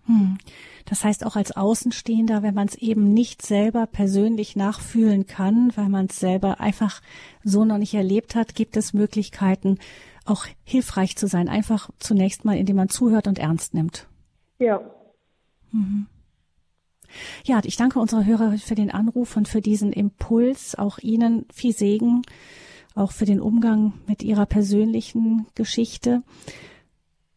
[0.06, 0.38] Hm.
[0.86, 5.90] Das heißt auch als Außenstehender, wenn man es eben nicht selber persönlich nachfühlen kann, weil
[5.90, 7.02] man es selber einfach
[7.44, 9.80] so noch nicht erlebt hat, gibt es Möglichkeiten,
[10.26, 14.08] auch hilfreich zu sein, einfach zunächst mal, indem man zuhört und ernst nimmt.
[14.60, 14.80] Ja.
[15.72, 16.08] Mhm.
[17.44, 20.76] Ja, ich danke unserer Hörer für den Anruf und für diesen Impuls.
[20.78, 22.22] Auch Ihnen viel Segen,
[22.98, 26.22] auch für den Umgang mit Ihrer persönlichen Geschichte.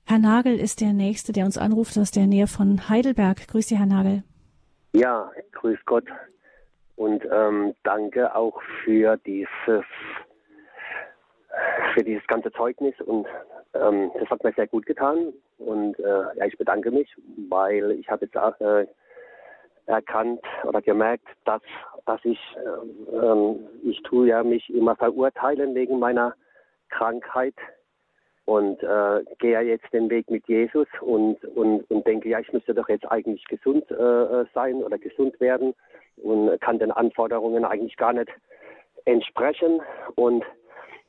[0.06, 3.46] Herr Nagel ist der Nächste, der uns anruft aus der Nähe von Heidelberg.
[3.46, 4.24] Grüß Sie, Herr Nagel.
[4.92, 6.06] Ja, grüß Gott.
[6.96, 9.84] Und ähm, danke auch für dieses
[11.94, 13.26] für dieses ganze Zeugnis und
[13.74, 17.08] ähm, das hat mir sehr gut getan und äh, ja, ich bedanke mich,
[17.48, 18.86] weil ich habe jetzt auch, äh,
[19.90, 21.62] erkannt oder gemerkt, dass
[22.06, 26.34] dass ich äh, ähm, ich tue ja mich immer verurteilen wegen meiner
[26.88, 27.54] Krankheit
[28.46, 32.52] und äh, gehe ja jetzt den Weg mit Jesus und, und, und denke, ja, ich
[32.52, 35.74] müsste doch jetzt eigentlich gesund äh, sein oder gesund werden
[36.16, 38.30] und kann den Anforderungen eigentlich gar nicht
[39.04, 39.80] entsprechen.
[40.16, 40.44] Und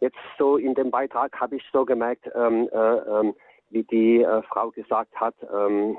[0.02, 3.36] Jetzt so in dem Beitrag habe ich so gemerkt, ähm, äh, ähm,
[3.70, 5.96] wie die äh, Frau gesagt hat, ähm,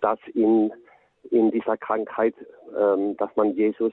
[0.00, 0.72] dass in
[1.30, 2.34] in dieser Krankheit,
[2.76, 3.92] ähm, dass man Jesus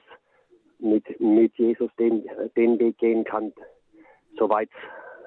[0.78, 3.52] mit, mit Jesus den, den Weg gehen kann,
[4.38, 4.70] soweit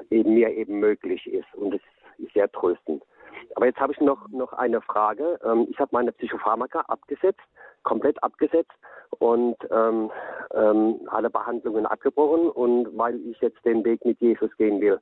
[0.10, 1.54] eben mir eben möglich ist.
[1.56, 1.82] Und es
[2.18, 3.04] ist sehr tröstend.
[3.56, 5.40] Aber jetzt habe ich noch, noch eine Frage.
[5.44, 7.42] Ähm, ich habe meine Psychopharmaka abgesetzt,
[7.84, 8.72] komplett abgesetzt
[9.20, 10.12] und ähm,
[10.54, 15.00] ähm, alle Behandlungen abgebrochen und weil ich jetzt den Weg mit Jesus gehen will.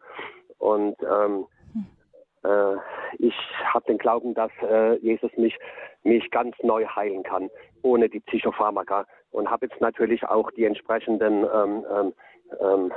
[0.58, 1.61] Und ähm, äh,
[3.20, 3.36] ich
[3.66, 5.58] habe den Glauben, dass äh, Jesus mich,
[6.04, 7.50] mich ganz neu heilen kann,
[7.82, 9.06] ohne die Psychopharmaka.
[9.32, 12.14] Und habe jetzt natürlich auch die entsprechenden ähm, ähm,
[12.60, 12.92] ähm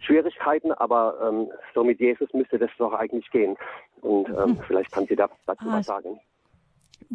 [0.00, 3.56] Schwierigkeiten, aber ähm, so mit Jesus müsste das doch eigentlich gehen.
[4.00, 6.20] Und ähm, vielleicht kann sie da, dazu ah, was sagen.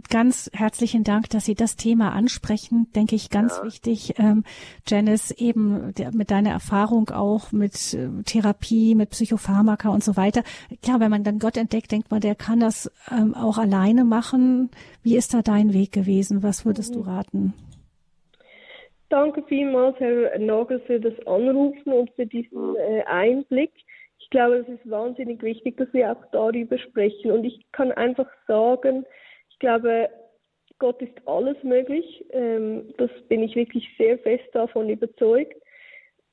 [0.10, 3.66] Ganz herzlichen Dank, dass Sie das Thema ansprechen, denke ich, ganz ja.
[3.66, 4.14] wichtig.
[4.18, 4.46] Ähm,
[4.88, 10.44] Janice, eben der, mit deiner Erfahrung auch mit äh, Therapie, mit Psychopharmaka und so weiter.
[10.82, 14.70] Klar, wenn man dann Gott entdeckt, denkt man, der kann das ähm, auch alleine machen.
[15.04, 16.42] Wie ist da dein Weg gewesen?
[16.42, 17.04] Was würdest mhm.
[17.04, 17.54] du raten?
[19.10, 23.72] Danke vielmals, Herr Nagel, für das Anrufen und für diesen äh, Einblick.
[24.20, 27.32] Ich glaube, es ist wahnsinnig wichtig, dass wir auch darüber sprechen.
[27.32, 29.06] Und ich kann einfach sagen,
[29.62, 30.10] glaube,
[30.80, 32.26] Gott ist alles möglich.
[32.32, 35.56] Ähm, das bin ich wirklich sehr fest davon überzeugt.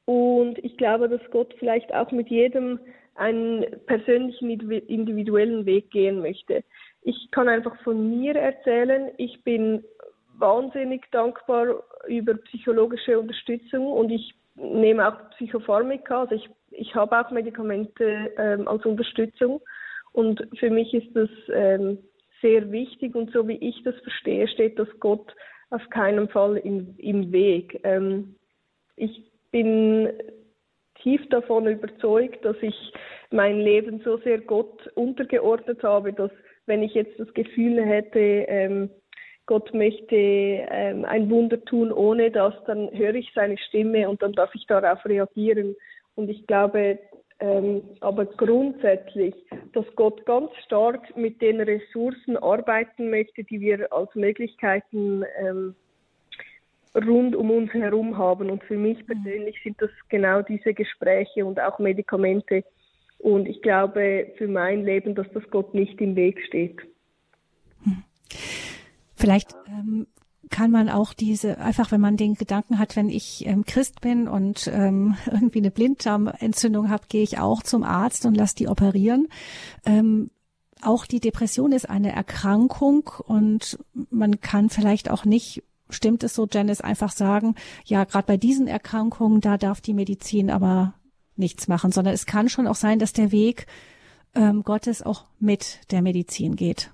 [0.07, 2.81] Und ich glaube, dass Gott vielleicht auch mit jedem
[3.15, 6.65] einen persönlichen, individuellen Weg gehen möchte.
[7.03, 9.85] Ich kann einfach von mir erzählen, ich bin
[10.39, 17.31] wahnsinnig dankbar über psychologische Unterstützung und ich nehme auch Psychopharmika, also ich, ich habe auch
[17.31, 19.61] Medikamente ähm, als Unterstützung
[20.13, 21.99] und für mich ist das ähm,
[22.41, 25.35] sehr wichtig und so wie ich das verstehe, steht das Gott
[25.71, 27.81] auf keinen Fall im, im Weg.
[27.85, 28.37] Ähm,
[28.97, 30.11] ich bin
[31.03, 32.93] tief davon überzeugt, dass ich
[33.31, 36.31] mein Leben so sehr Gott untergeordnet habe, dass
[36.67, 38.91] wenn ich jetzt das Gefühl hätte, ähm,
[39.47, 44.33] Gott möchte ähm, ein Wunder tun ohne das, dann höre ich seine Stimme und dann
[44.33, 45.75] darf ich darauf reagieren.
[46.17, 46.99] Und ich glaube
[47.41, 49.35] ähm, aber grundsätzlich,
[49.73, 55.75] dass Gott ganz stark mit den Ressourcen arbeiten möchte, die wir als Möglichkeiten ähm,
[56.95, 58.51] rund um uns herum haben.
[58.51, 62.65] Und für mich persönlich sind das genau diese Gespräche und auch Medikamente.
[63.19, 66.81] Und ich glaube für mein Leben, dass das Gott nicht im Weg steht.
[67.85, 68.03] Hm.
[69.15, 70.07] Vielleicht ähm,
[70.49, 74.29] kann man auch diese, einfach wenn man den Gedanken hat, wenn ich ähm, Christ bin
[74.29, 79.29] und ähm, irgendwie eine Blinddarmentzündung habe, gehe ich auch zum Arzt und lasse die operieren.
[79.85, 80.31] Ähm,
[80.83, 83.79] auch die Depression ist eine Erkrankung und
[84.11, 88.69] man kann vielleicht auch nicht, stimmt es so, Janice, einfach sagen, ja, gerade bei diesen
[88.69, 90.95] Erkrankungen, da darf die Medizin aber
[91.37, 93.67] nichts machen, sondern es kann schon auch sein, dass der Weg
[94.35, 96.91] ähm, Gottes auch mit der Medizin geht.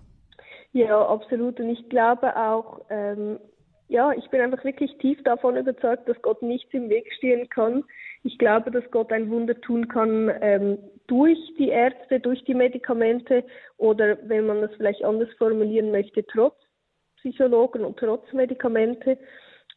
[0.75, 1.61] Ja, absolut.
[1.61, 3.39] Und ich glaube auch, ähm,
[3.87, 7.85] ja, ich bin einfach wirklich tief davon überzeugt, dass Gott nichts im Weg stehen kann.
[8.25, 13.45] Ich glaube, dass Gott ein Wunder tun kann ähm, durch die Ärzte, durch die Medikamente
[13.77, 16.57] oder wenn man das vielleicht anders formulieren möchte, trotz
[17.19, 19.17] Psychologen und trotz Medikamente.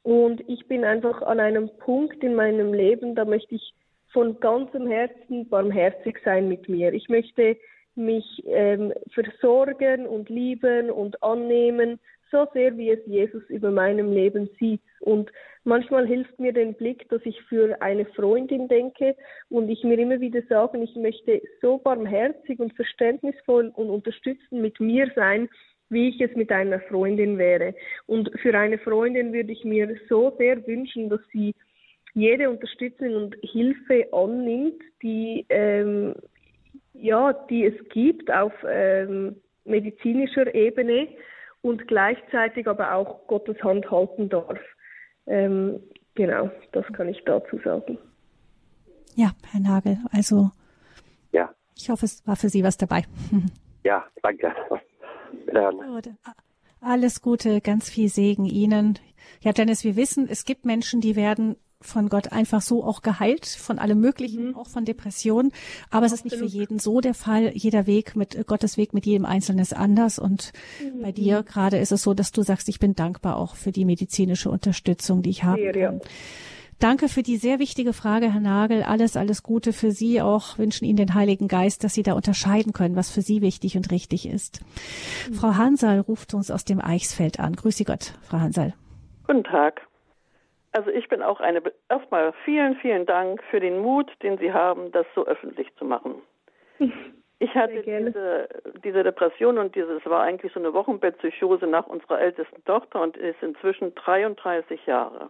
[0.01, 3.73] Und ich bin einfach an einem Punkt in meinem Leben, da möchte ich
[4.13, 6.91] von ganzem Herzen barmherzig sein mit mir.
[6.91, 7.55] Ich möchte
[7.97, 11.99] mich ähm, versorgen und lieben und annehmen,
[12.31, 14.81] so sehr wie es Jesus über meinem Leben sieht.
[14.99, 15.31] Und
[15.63, 19.15] manchmal hilft mir den Blick, dass ich für eine Freundin denke
[19.49, 24.79] und ich mir immer wieder sage, ich möchte so barmherzig und verständnisvoll und unterstützend mit
[24.79, 25.49] mir sein,
[25.89, 27.73] wie ich es mit einer Freundin wäre.
[28.05, 31.53] Und für eine Freundin würde ich mir so sehr wünschen, dass sie
[32.13, 36.15] jede Unterstützung und Hilfe annimmt, die ähm,
[36.99, 39.35] ja, die es gibt auf ähm,
[39.65, 41.09] medizinischer Ebene
[41.61, 44.59] und gleichzeitig aber auch Gottes Hand halten darf.
[45.25, 45.81] Ähm,
[46.15, 47.97] genau, das kann ich dazu sagen.
[49.15, 50.51] Ja, Herr Nagel, also
[51.31, 51.53] ja.
[51.75, 53.03] ich hoffe, es war für Sie was dabei.
[53.83, 54.51] Ja, danke.
[55.45, 56.09] Gut.
[56.81, 58.99] Alles Gute, ganz viel Segen Ihnen.
[59.41, 63.45] Ja, Dennis, wir wissen, es gibt Menschen, die werden von Gott einfach so auch geheilt,
[63.45, 64.55] von allem Möglichen, mhm.
[64.55, 65.51] auch von Depressionen.
[65.89, 66.05] Aber Absolut.
[66.05, 67.51] es ist nicht für jeden so der Fall.
[67.53, 70.19] Jeder Weg mit Gottes Weg mit jedem Einzelnen ist anders.
[70.19, 71.01] Und mhm.
[71.01, 73.85] bei dir gerade ist es so, dass du sagst, ich bin dankbar auch für die
[73.85, 75.77] medizinische Unterstützung, die ich habe.
[75.77, 75.93] Ja.
[76.79, 78.83] Danke für die sehr wichtige Frage, Herr Nagel.
[78.83, 80.59] Alles, alles Gute für Sie auch.
[80.59, 83.89] Wünschen Ihnen den Heiligen Geist, dass Sie da unterscheiden können, was für Sie wichtig und
[83.89, 84.61] richtig ist.
[85.29, 85.33] Mhm.
[85.33, 87.55] Frau Hansal ruft uns aus dem Eichsfeld an.
[87.55, 88.75] Grüße Gott, Frau Hansal.
[89.25, 89.81] Guten Tag.
[90.71, 94.91] Also ich bin auch eine, erstmal vielen, vielen Dank für den Mut, den Sie haben,
[94.91, 96.21] das so öffentlich zu machen.
[97.39, 98.49] Ich hatte diese,
[98.83, 103.43] diese Depression und dieses war eigentlich so eine Wochenbettpsychose nach unserer ältesten Tochter und ist
[103.43, 105.29] inzwischen 33 Jahre.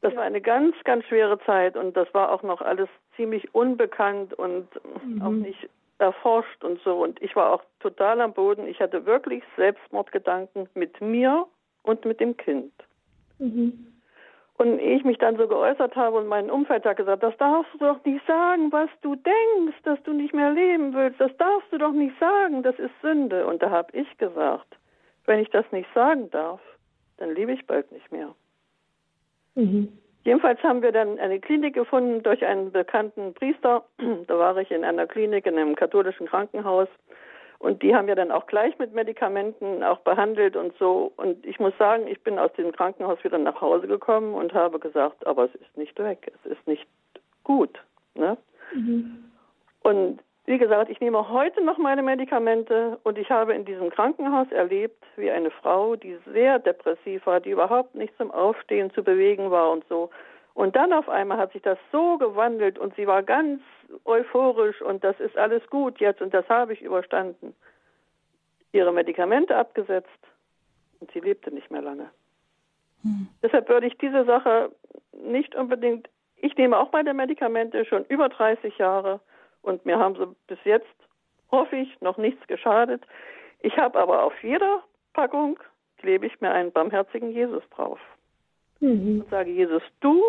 [0.00, 4.32] Das war eine ganz, ganz schwere Zeit und das war auch noch alles ziemlich unbekannt
[4.34, 4.68] und
[5.04, 5.20] mhm.
[5.20, 5.68] auch nicht
[5.98, 7.02] erforscht und so.
[7.02, 8.66] Und ich war auch total am Boden.
[8.66, 11.46] Ich hatte wirklich Selbstmordgedanken mit mir
[11.82, 12.72] und mit dem Kind.
[13.38, 13.95] Mhm.
[14.58, 17.78] Und ich mich dann so geäußert habe und mein Umfeld hat gesagt, das darfst du
[17.78, 21.78] doch nicht sagen, was du denkst, dass du nicht mehr leben willst, das darfst du
[21.78, 23.46] doch nicht sagen, das ist Sünde.
[23.46, 24.78] Und da habe ich gesagt,
[25.26, 26.60] wenn ich das nicht sagen darf,
[27.18, 28.34] dann lebe ich bald nicht mehr.
[29.56, 29.92] Mhm.
[30.24, 33.84] Jedenfalls haben wir dann eine Klinik gefunden durch einen bekannten Priester.
[34.26, 36.88] Da war ich in einer Klinik in einem katholischen Krankenhaus.
[37.58, 41.12] Und die haben ja dann auch gleich mit Medikamenten auch behandelt und so.
[41.16, 44.78] Und ich muss sagen, ich bin aus dem Krankenhaus wieder nach Hause gekommen und habe
[44.78, 46.86] gesagt, aber es ist nicht weg, es ist nicht
[47.44, 47.78] gut.
[48.14, 48.36] Ne?
[48.74, 49.24] Mhm.
[49.82, 54.50] Und wie gesagt, ich nehme heute noch meine Medikamente und ich habe in diesem Krankenhaus
[54.52, 59.50] erlebt, wie eine Frau, die sehr depressiv war, die überhaupt nicht zum Aufstehen zu bewegen
[59.50, 60.10] war und so.
[60.56, 63.60] Und dann auf einmal hat sich das so gewandelt und sie war ganz
[64.06, 67.54] euphorisch und das ist alles gut jetzt und das habe ich überstanden.
[68.72, 70.08] Ihre Medikamente abgesetzt
[70.98, 72.08] und sie lebte nicht mehr lange.
[73.02, 73.28] Hm.
[73.42, 74.72] Deshalb würde ich diese Sache
[75.12, 79.20] nicht unbedingt, ich nehme auch meine Medikamente schon über 30 Jahre
[79.60, 80.96] und mir haben sie bis jetzt,
[81.50, 83.02] hoffe ich, noch nichts geschadet.
[83.60, 84.82] Ich habe aber auf jeder
[85.12, 85.58] Packung
[85.98, 88.00] klebe ich mir einen barmherzigen Jesus drauf.
[88.80, 89.20] Mhm.
[89.20, 90.22] Und sage, Jesus, du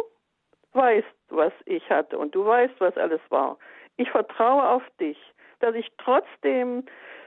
[0.78, 3.58] weißt, was ich hatte und du weißt, was alles war.
[3.98, 5.18] Ich vertraue auf dich,
[5.60, 6.86] dass ich trotzdem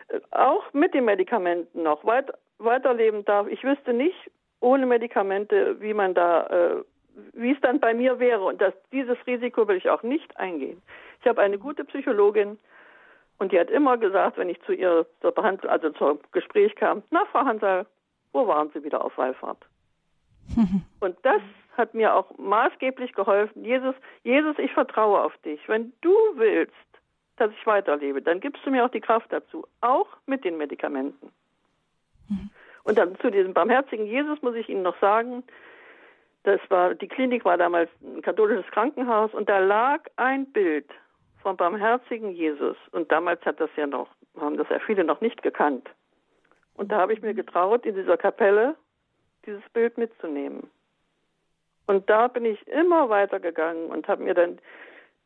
[0.09, 3.47] äh, auch mit den Medikamenten noch weit, weiterleben darf.
[3.49, 4.31] Ich wüsste nicht
[4.61, 6.85] ohne Medikamente, wie man da, äh,
[7.33, 8.45] wie es dann bei mir wäre.
[8.45, 10.81] Und das, dieses Risiko will ich auch nicht eingehen.
[11.21, 12.59] Ich habe eine gute Psychologin
[13.39, 17.03] und die hat immer gesagt, wenn ich zu ihr zur Behandlung, also zum Gespräch kam,
[17.11, 17.87] na Frau Hansal,
[18.33, 19.67] wo waren Sie wieder auf Wallfahrt?
[21.01, 21.43] und das
[21.77, 23.65] hat mir auch maßgeblich geholfen.
[23.65, 25.61] Jesus, Jesus, ich vertraue auf dich.
[25.69, 26.75] Wenn du willst,
[27.37, 31.33] dass ich weiterlebe, dann gibst du mir auch die Kraft dazu, auch mit den Medikamenten.
[32.29, 32.51] Mhm.
[32.85, 35.43] Und dann zu diesem barmherzigen Jesus muss ich Ihnen noch sagen,
[36.43, 40.91] das war, die Klinik war damals ein katholisches Krankenhaus und da lag ein Bild
[41.43, 42.77] vom barmherzigen Jesus.
[42.93, 44.09] Und damals hat das ja noch,
[44.39, 45.89] haben das ja viele noch nicht gekannt.
[46.75, 48.75] Und da habe ich mir getraut, in dieser Kapelle
[49.45, 50.71] dieses Bild mitzunehmen.
[51.91, 54.61] Und da bin ich immer weitergegangen und habe mir dann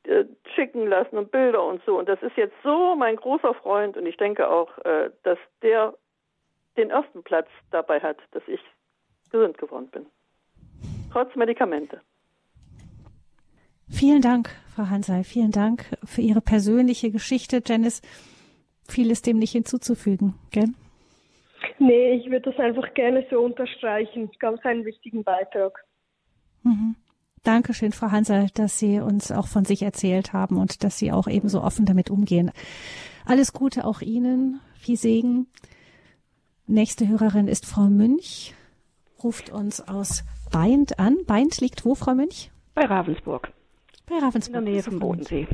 [0.04, 1.98] äh, schicken lassen und Bilder und so.
[1.98, 5.92] Und das ist jetzt so mein großer Freund und ich denke auch, äh, dass der
[6.78, 8.60] den ersten Platz dabei hat, dass ich
[9.30, 10.06] gesund geworden bin.
[11.12, 12.00] Trotz Medikamente.
[13.90, 15.22] Vielen Dank, Frau Hansei.
[15.22, 17.60] Vielen Dank für Ihre persönliche Geschichte.
[17.62, 18.00] Janice,
[18.88, 20.70] vieles dem nicht hinzuzufügen, gell?
[21.78, 24.30] Nee, ich würde das einfach gerne so unterstreichen.
[24.38, 25.84] Ganz einen wichtigen Beitrag.
[26.64, 26.96] Mhm.
[27.44, 31.28] Dankeschön, Frau Hansel, dass Sie uns auch von sich erzählt haben und dass Sie auch
[31.28, 32.50] ebenso offen damit umgehen.
[33.26, 35.46] Alles Gute auch Ihnen, viel Segen.
[36.66, 38.54] Nächste Hörerin ist Frau Münch,
[39.22, 41.18] ruft uns aus Beint an.
[41.26, 42.50] Beint liegt wo, Frau Münch?
[42.74, 43.52] Bei Ravensburg.
[44.06, 44.58] Bei Ravensburg.
[44.58, 45.46] In der Nähe vom Bodensee.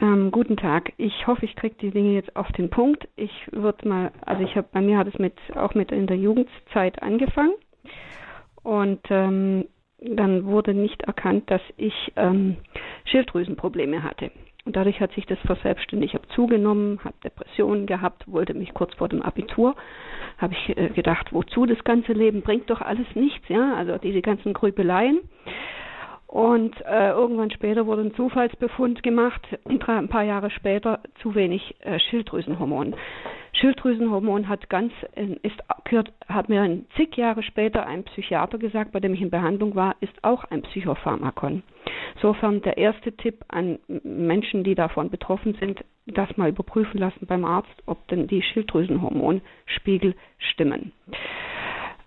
[0.00, 0.92] Ähm, guten Tag.
[0.98, 3.08] Ich hoffe, ich kriege die Dinge jetzt auf den Punkt.
[3.16, 6.16] Ich würde mal, also ich habe, bei mir hat es mit auch mit in der
[6.16, 7.54] Jugendzeit angefangen
[8.62, 9.66] und ähm,
[10.04, 12.56] dann wurde nicht erkannt, dass ich ähm,
[13.06, 14.30] Schilddrüsenprobleme hatte.
[14.66, 16.14] Und dadurch hat sich das verselbstständigt.
[16.14, 19.74] Ich habe zugenommen, habe Depressionen gehabt, wollte mich kurz vor dem Abitur,
[20.38, 24.22] habe ich äh, gedacht, wozu das ganze Leben bringt doch alles nichts, ja, also diese
[24.22, 25.20] ganzen Grübeleien.
[26.26, 32.00] Und äh, irgendwann später wurde ein Zufallsbefund gemacht, ein paar Jahre später zu wenig äh,
[32.00, 32.96] Schilddrüsenhormon.
[33.54, 39.00] Schilddrüsenhormon hat ganz, äh, ist, gehört, hat mir zig Jahre später ein Psychiater gesagt, bei
[39.00, 41.62] dem ich in Behandlung war, ist auch ein Psychopharmakon.
[42.16, 47.44] Insofern der erste Tipp an Menschen, die davon betroffen sind, das mal überprüfen lassen beim
[47.44, 50.92] Arzt, ob denn die Schilddrüsenhormonspiegel stimmen.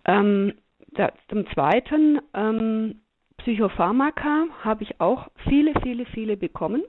[0.06, 0.54] Ähm,
[0.94, 3.02] da, zum Zweiten, ähm,
[3.38, 6.84] Psychopharmaka habe ich auch viele, viele, viele bekommen.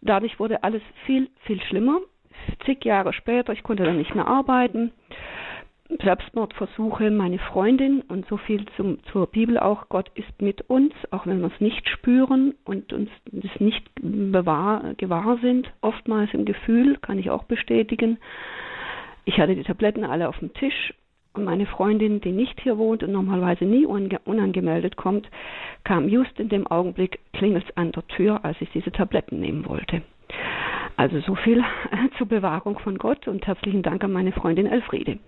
[0.00, 2.00] Dadurch wurde alles viel, viel schlimmer
[2.64, 4.92] zig Jahre später, ich konnte dann nicht mehr arbeiten.
[6.02, 11.26] Selbstmordversuche, meine Freundin und so viel zum, zur Bibel auch, Gott ist mit uns, auch
[11.26, 16.96] wenn wir es nicht spüren und uns das nicht bewahr, gewahr sind, oftmals im Gefühl,
[16.96, 18.18] kann ich auch bestätigen.
[19.26, 20.94] Ich hatte die Tabletten alle auf dem Tisch
[21.34, 25.28] und meine Freundin, die nicht hier wohnt und normalerweise nie unangemeldet kommt,
[25.84, 30.02] kam just in dem Augenblick klingelt an der Tür, als ich diese Tabletten nehmen wollte.
[30.96, 31.62] Also so viel
[32.18, 35.18] zur Bewahrung von Gott und herzlichen Dank an meine Freundin Elfriede.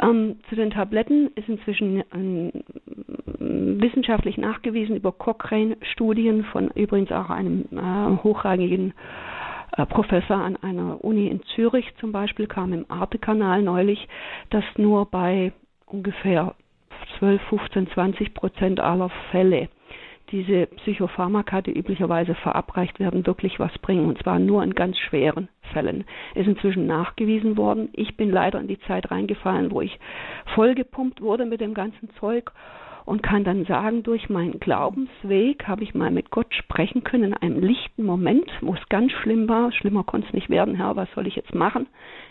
[0.00, 2.52] Ähm, zu den Tabletten ist inzwischen ähm,
[3.80, 8.94] wissenschaftlich nachgewiesen über Cochrane-Studien von übrigens auch einem äh, hochrangigen
[9.76, 14.08] äh, Professor an einer Uni in Zürich zum Beispiel kam im Arte-Kanal neulich,
[14.48, 15.52] dass nur bei
[15.86, 16.54] ungefähr
[17.18, 19.68] 12, 15, 20 Prozent aller Fälle
[20.32, 24.06] diese Psychopharmaka, die üblicherweise verabreicht werden, wirklich was bringen.
[24.06, 26.04] Und zwar nur in ganz schweren Fällen.
[26.34, 27.88] Ist inzwischen nachgewiesen worden.
[27.92, 29.98] Ich bin leider in die Zeit reingefallen, wo ich
[30.54, 32.52] vollgepumpt wurde mit dem ganzen Zeug
[33.04, 37.34] und kann dann sagen, durch meinen Glaubensweg habe ich mal mit Gott sprechen können in
[37.34, 39.72] einem lichten Moment, wo es ganz schlimm war.
[39.72, 41.86] Schlimmer konnte es nicht werden, Herr, was soll ich jetzt machen?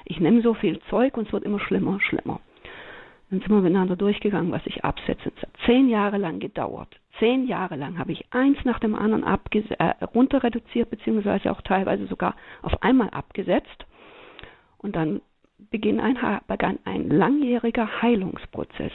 [0.06, 2.40] Ich nehme so viel Zeug und es wird immer schlimmer, schlimmer.
[3.30, 5.32] Dann sind wir miteinander durchgegangen, was ich absetze.
[5.36, 6.99] Es hat zehn Jahre lang gedauert.
[7.20, 12.08] Zehn Jahre lang habe ich eins nach dem anderen äh, runter reduziert, beziehungsweise auch teilweise
[12.08, 13.86] sogar auf einmal abgesetzt.
[14.78, 15.22] Und dann
[15.70, 16.18] beginn ein,
[16.48, 18.94] begann ein langjähriger Heilungsprozess.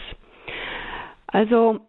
[1.26, 1.80] Also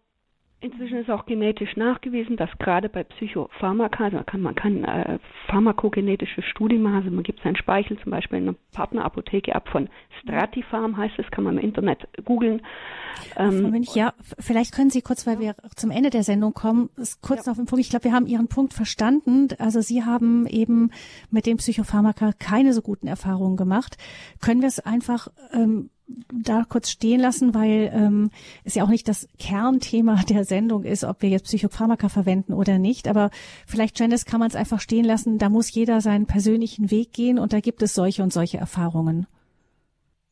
[0.66, 5.20] Inzwischen ist auch genetisch nachgewiesen, dass gerade bei Psychopharmaka, also man kann, man kann äh,
[5.45, 9.89] pharmakogenetische Studien machen, also man gibt seinen Speichel zum Beispiel in einer Partnerapotheke ab von
[10.24, 12.63] Stratifarm heißt es, kann man im Internet googeln.
[13.38, 16.89] Ähm, Münch, ja, vielleicht können Sie kurz, weil wir zum Ende der Sendung kommen,
[17.22, 17.51] kurz ja.
[17.51, 19.49] auf den Punkt, ich glaube, wir haben Ihren Punkt verstanden.
[19.59, 20.89] Also Sie haben eben
[21.30, 23.97] mit dem Psychopharmaka keine so guten Erfahrungen gemacht.
[24.41, 28.29] Können wir es einfach ähm, da kurz stehen lassen, weil ähm,
[28.63, 32.77] es ja auch nicht das Kernthema der Sendung ist, ob wir jetzt Psychopharmaka verwenden oder
[32.77, 33.07] nicht.
[33.07, 33.29] Aber
[33.65, 35.37] vielleicht, Janice, kann man es einfach stehen lassen.
[35.37, 39.27] Da muss jeder seinen persönlichen Weg gehen und da gibt es solche und solche Erfahrungen.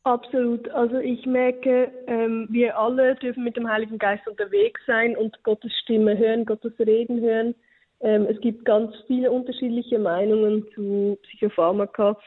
[0.04, 0.68] Absolut.
[0.70, 5.72] Also ich merke, ähm, wir alle dürfen mit dem Heiligen Geist unterwegs sein und Gottes
[5.82, 7.54] Stimme hören, Gottes Reden hören.
[8.00, 12.18] Ähm, es gibt ganz viele unterschiedliche Meinungen zu Psychopharmaka.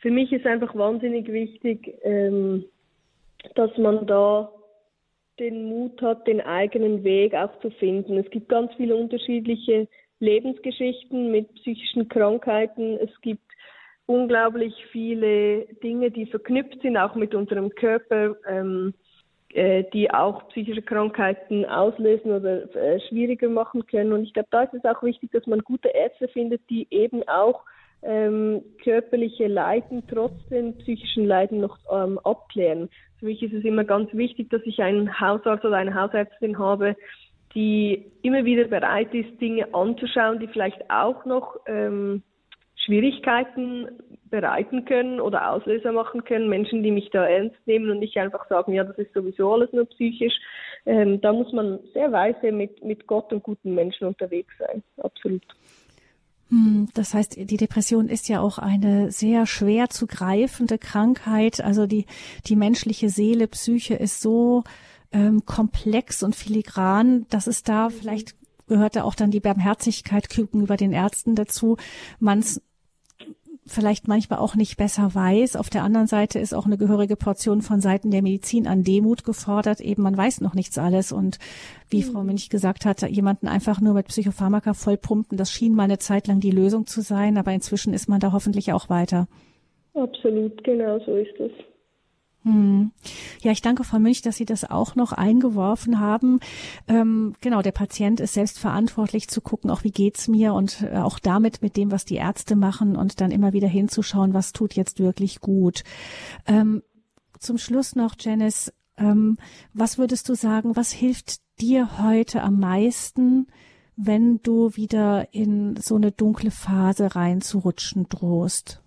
[0.00, 2.66] Für mich ist einfach wahnsinnig wichtig, ähm,
[3.54, 4.50] dass man da
[5.38, 8.16] den Mut hat, den eigenen Weg auch zu finden.
[8.16, 9.86] Es gibt ganz viele unterschiedliche
[10.18, 12.98] Lebensgeschichten mit psychischen Krankheiten.
[12.98, 13.42] Es gibt
[14.06, 18.94] unglaublich viele Dinge, die verknüpft sind, auch mit unserem Körper, ähm,
[19.52, 24.12] äh, die auch psychische Krankheiten auslösen oder äh, schwieriger machen können.
[24.12, 27.26] Und ich glaube, da ist es auch wichtig, dass man gute Ärzte findet, die eben
[27.28, 27.62] auch
[28.02, 32.88] ähm, körperliche Leiden trotz den psychischen Leiden noch ähm, abklären.
[33.18, 36.96] Für mich ist es immer ganz wichtig, dass ich einen Hausarzt oder eine Hausärztin habe,
[37.54, 42.22] die immer wieder bereit ist, Dinge anzuschauen, die vielleicht auch noch ähm,
[42.84, 43.88] Schwierigkeiten
[44.30, 46.48] bereiten können oder Auslöser machen können.
[46.48, 49.72] Menschen, die mich da ernst nehmen und nicht einfach sagen, ja, das ist sowieso alles
[49.72, 50.34] nur psychisch.
[50.84, 54.82] Ähm, da muss man sehr weise mit, mit Gott und guten Menschen unterwegs sein.
[54.98, 55.42] Absolut.
[56.50, 61.60] Hm, das heißt, die Depression ist ja auch eine sehr schwer zu greifende Krankheit.
[61.60, 62.06] Also die,
[62.46, 64.62] die menschliche Seele, Psyche ist so
[65.12, 68.34] ähm, komplex und filigran, dass es da vielleicht
[68.68, 71.76] gehört da auch dann die Barmherzigkeit gegenüber den Ärzten dazu,
[72.18, 72.60] man es
[73.66, 75.56] vielleicht manchmal auch nicht besser weiß.
[75.56, 79.24] Auf der anderen Seite ist auch eine gehörige Portion von Seiten der Medizin an Demut
[79.24, 79.80] gefordert.
[79.80, 81.12] Eben, man weiß noch nichts alles.
[81.12, 81.38] Und
[81.88, 82.12] wie mhm.
[82.12, 86.26] Frau Münch gesagt hat, jemanden einfach nur mit Psychopharmaka vollpumpen, das schien mal eine Zeit
[86.26, 87.38] lang die Lösung zu sein.
[87.38, 89.28] Aber inzwischen ist man da hoffentlich auch weiter.
[89.94, 91.52] Absolut, genau so ist es.
[92.46, 92.92] Hm.
[93.42, 96.38] Ja, ich danke Frau Münch, dass Sie das auch noch eingeworfen haben.
[96.86, 100.98] Ähm, genau, der Patient ist selbst verantwortlich zu gucken, auch wie geht's mir und äh,
[100.98, 104.74] auch damit mit dem, was die Ärzte machen und dann immer wieder hinzuschauen, was tut
[104.74, 105.82] jetzt wirklich gut.
[106.46, 106.84] Ähm,
[107.40, 109.38] zum Schluss noch, Janice, ähm,
[109.74, 113.48] was würdest du sagen, was hilft dir heute am meisten,
[113.96, 118.84] wenn du wieder in so eine dunkle Phase reinzurutschen drohst?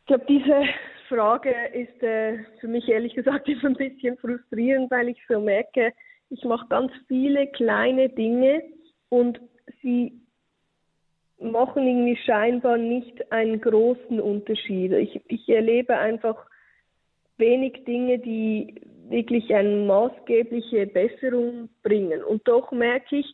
[0.00, 0.64] Ich glaube, diese
[1.12, 5.92] Frage ist äh, für mich ehrlich gesagt immer ein bisschen frustrierend, weil ich so merke,
[6.30, 8.62] ich mache ganz viele kleine Dinge
[9.10, 9.38] und
[9.82, 10.18] sie
[11.38, 14.92] machen irgendwie scheinbar nicht einen großen Unterschied.
[14.92, 16.46] Ich, ich erlebe einfach
[17.36, 22.22] wenig Dinge, die wirklich eine maßgebliche Besserung bringen.
[22.22, 23.26] Und doch merke ich,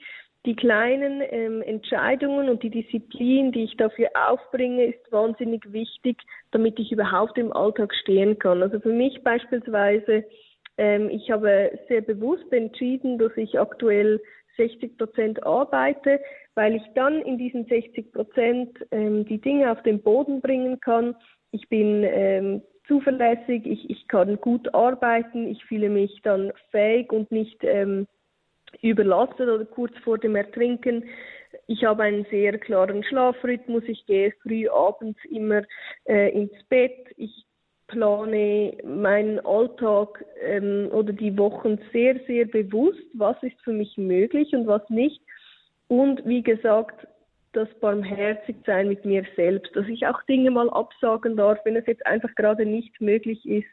[0.49, 6.16] die kleinen ähm, Entscheidungen und die Disziplin, die ich dafür aufbringe, ist wahnsinnig wichtig,
[6.53, 8.62] damit ich überhaupt im Alltag stehen kann.
[8.62, 10.24] Also für mich beispielsweise,
[10.78, 14.22] ähm, ich habe sehr bewusst entschieden, dass ich aktuell
[14.57, 16.18] 60 Prozent arbeite,
[16.55, 21.14] weil ich dann in diesen 60 Prozent ähm, die Dinge auf den Boden bringen kann.
[21.51, 27.30] Ich bin ähm, zuverlässig, ich, ich kann gut arbeiten, ich fühle mich dann fähig und
[27.30, 28.07] nicht ähm,
[28.82, 31.04] überlastet oder kurz vor dem Ertrinken.
[31.66, 33.84] Ich habe einen sehr klaren Schlafrhythmus.
[33.86, 35.62] Ich gehe früh abends immer
[36.06, 37.06] äh, ins Bett.
[37.16, 37.46] Ich
[37.88, 44.52] plane meinen Alltag ähm, oder die Wochen sehr, sehr bewusst, was ist für mich möglich
[44.52, 45.20] und was nicht.
[45.88, 47.06] Und wie gesagt,
[47.52, 52.06] das Barmherzigsein mit mir selbst, dass ich auch Dinge mal absagen darf, wenn es jetzt
[52.06, 53.68] einfach gerade nicht möglich ist,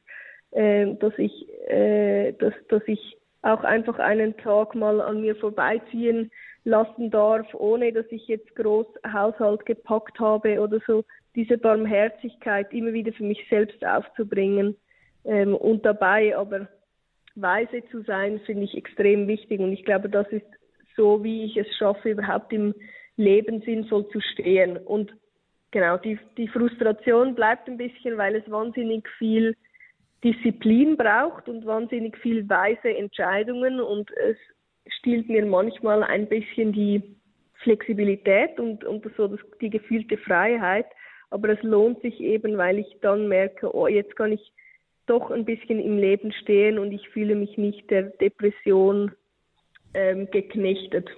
[0.52, 6.32] äh, dass ich, äh, dass, dass ich auch einfach einen Tag mal an mir vorbeiziehen
[6.64, 11.06] lassen darf, ohne dass ich jetzt groß Haushalt gepackt habe oder so.
[11.36, 14.76] Diese Barmherzigkeit immer wieder für mich selbst aufzubringen
[15.26, 16.68] ähm, und dabei aber
[17.36, 19.60] weise zu sein, finde ich extrem wichtig.
[19.60, 20.46] Und ich glaube, das ist
[20.96, 22.74] so, wie ich es schaffe, überhaupt im
[23.16, 24.78] Leben sinnvoll zu stehen.
[24.78, 25.14] Und
[25.70, 29.56] genau, die, die Frustration bleibt ein bisschen, weil es wahnsinnig viel
[30.24, 34.38] Disziplin braucht und wahnsinnig viel weise Entscheidungen und es
[35.00, 37.02] stiehlt mir manchmal ein bisschen die
[37.64, 40.86] Flexibilität und, und so das, die gefühlte Freiheit.
[41.30, 44.54] Aber es lohnt sich eben, weil ich dann merke, oh, jetzt kann ich
[45.08, 49.12] doch ein bisschen im Leben stehen und ich fühle mich nicht der Depression
[49.94, 51.10] ähm, geknechtet.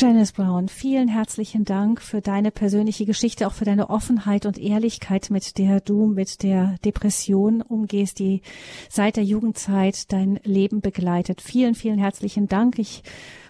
[0.00, 5.28] Janice Brown, vielen herzlichen Dank für deine persönliche Geschichte, auch für deine Offenheit und Ehrlichkeit,
[5.28, 8.42] mit der du mit der Depression umgehst, die
[8.88, 11.40] seit der Jugendzeit dein Leben begleitet.
[11.40, 12.78] Vielen, vielen herzlichen Dank.
[12.78, 13.02] Ich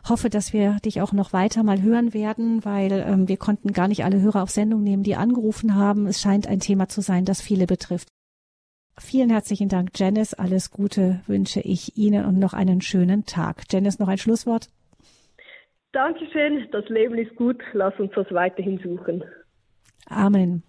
[0.09, 3.87] hoffe, dass wir dich auch noch weiter mal hören werden, weil ähm, wir konnten gar
[3.87, 6.07] nicht alle Hörer auf Sendung nehmen, die angerufen haben.
[6.07, 8.09] Es scheint ein Thema zu sein, das viele betrifft.
[8.97, 10.33] Vielen herzlichen Dank, Janice.
[10.33, 13.65] Alles Gute wünsche ich Ihnen und noch einen schönen Tag.
[13.71, 14.71] Janice, noch ein Schlusswort?
[15.93, 19.25] Dankeschön, das Leben ist gut, lass uns das weiterhin suchen.
[20.09, 20.63] Amen.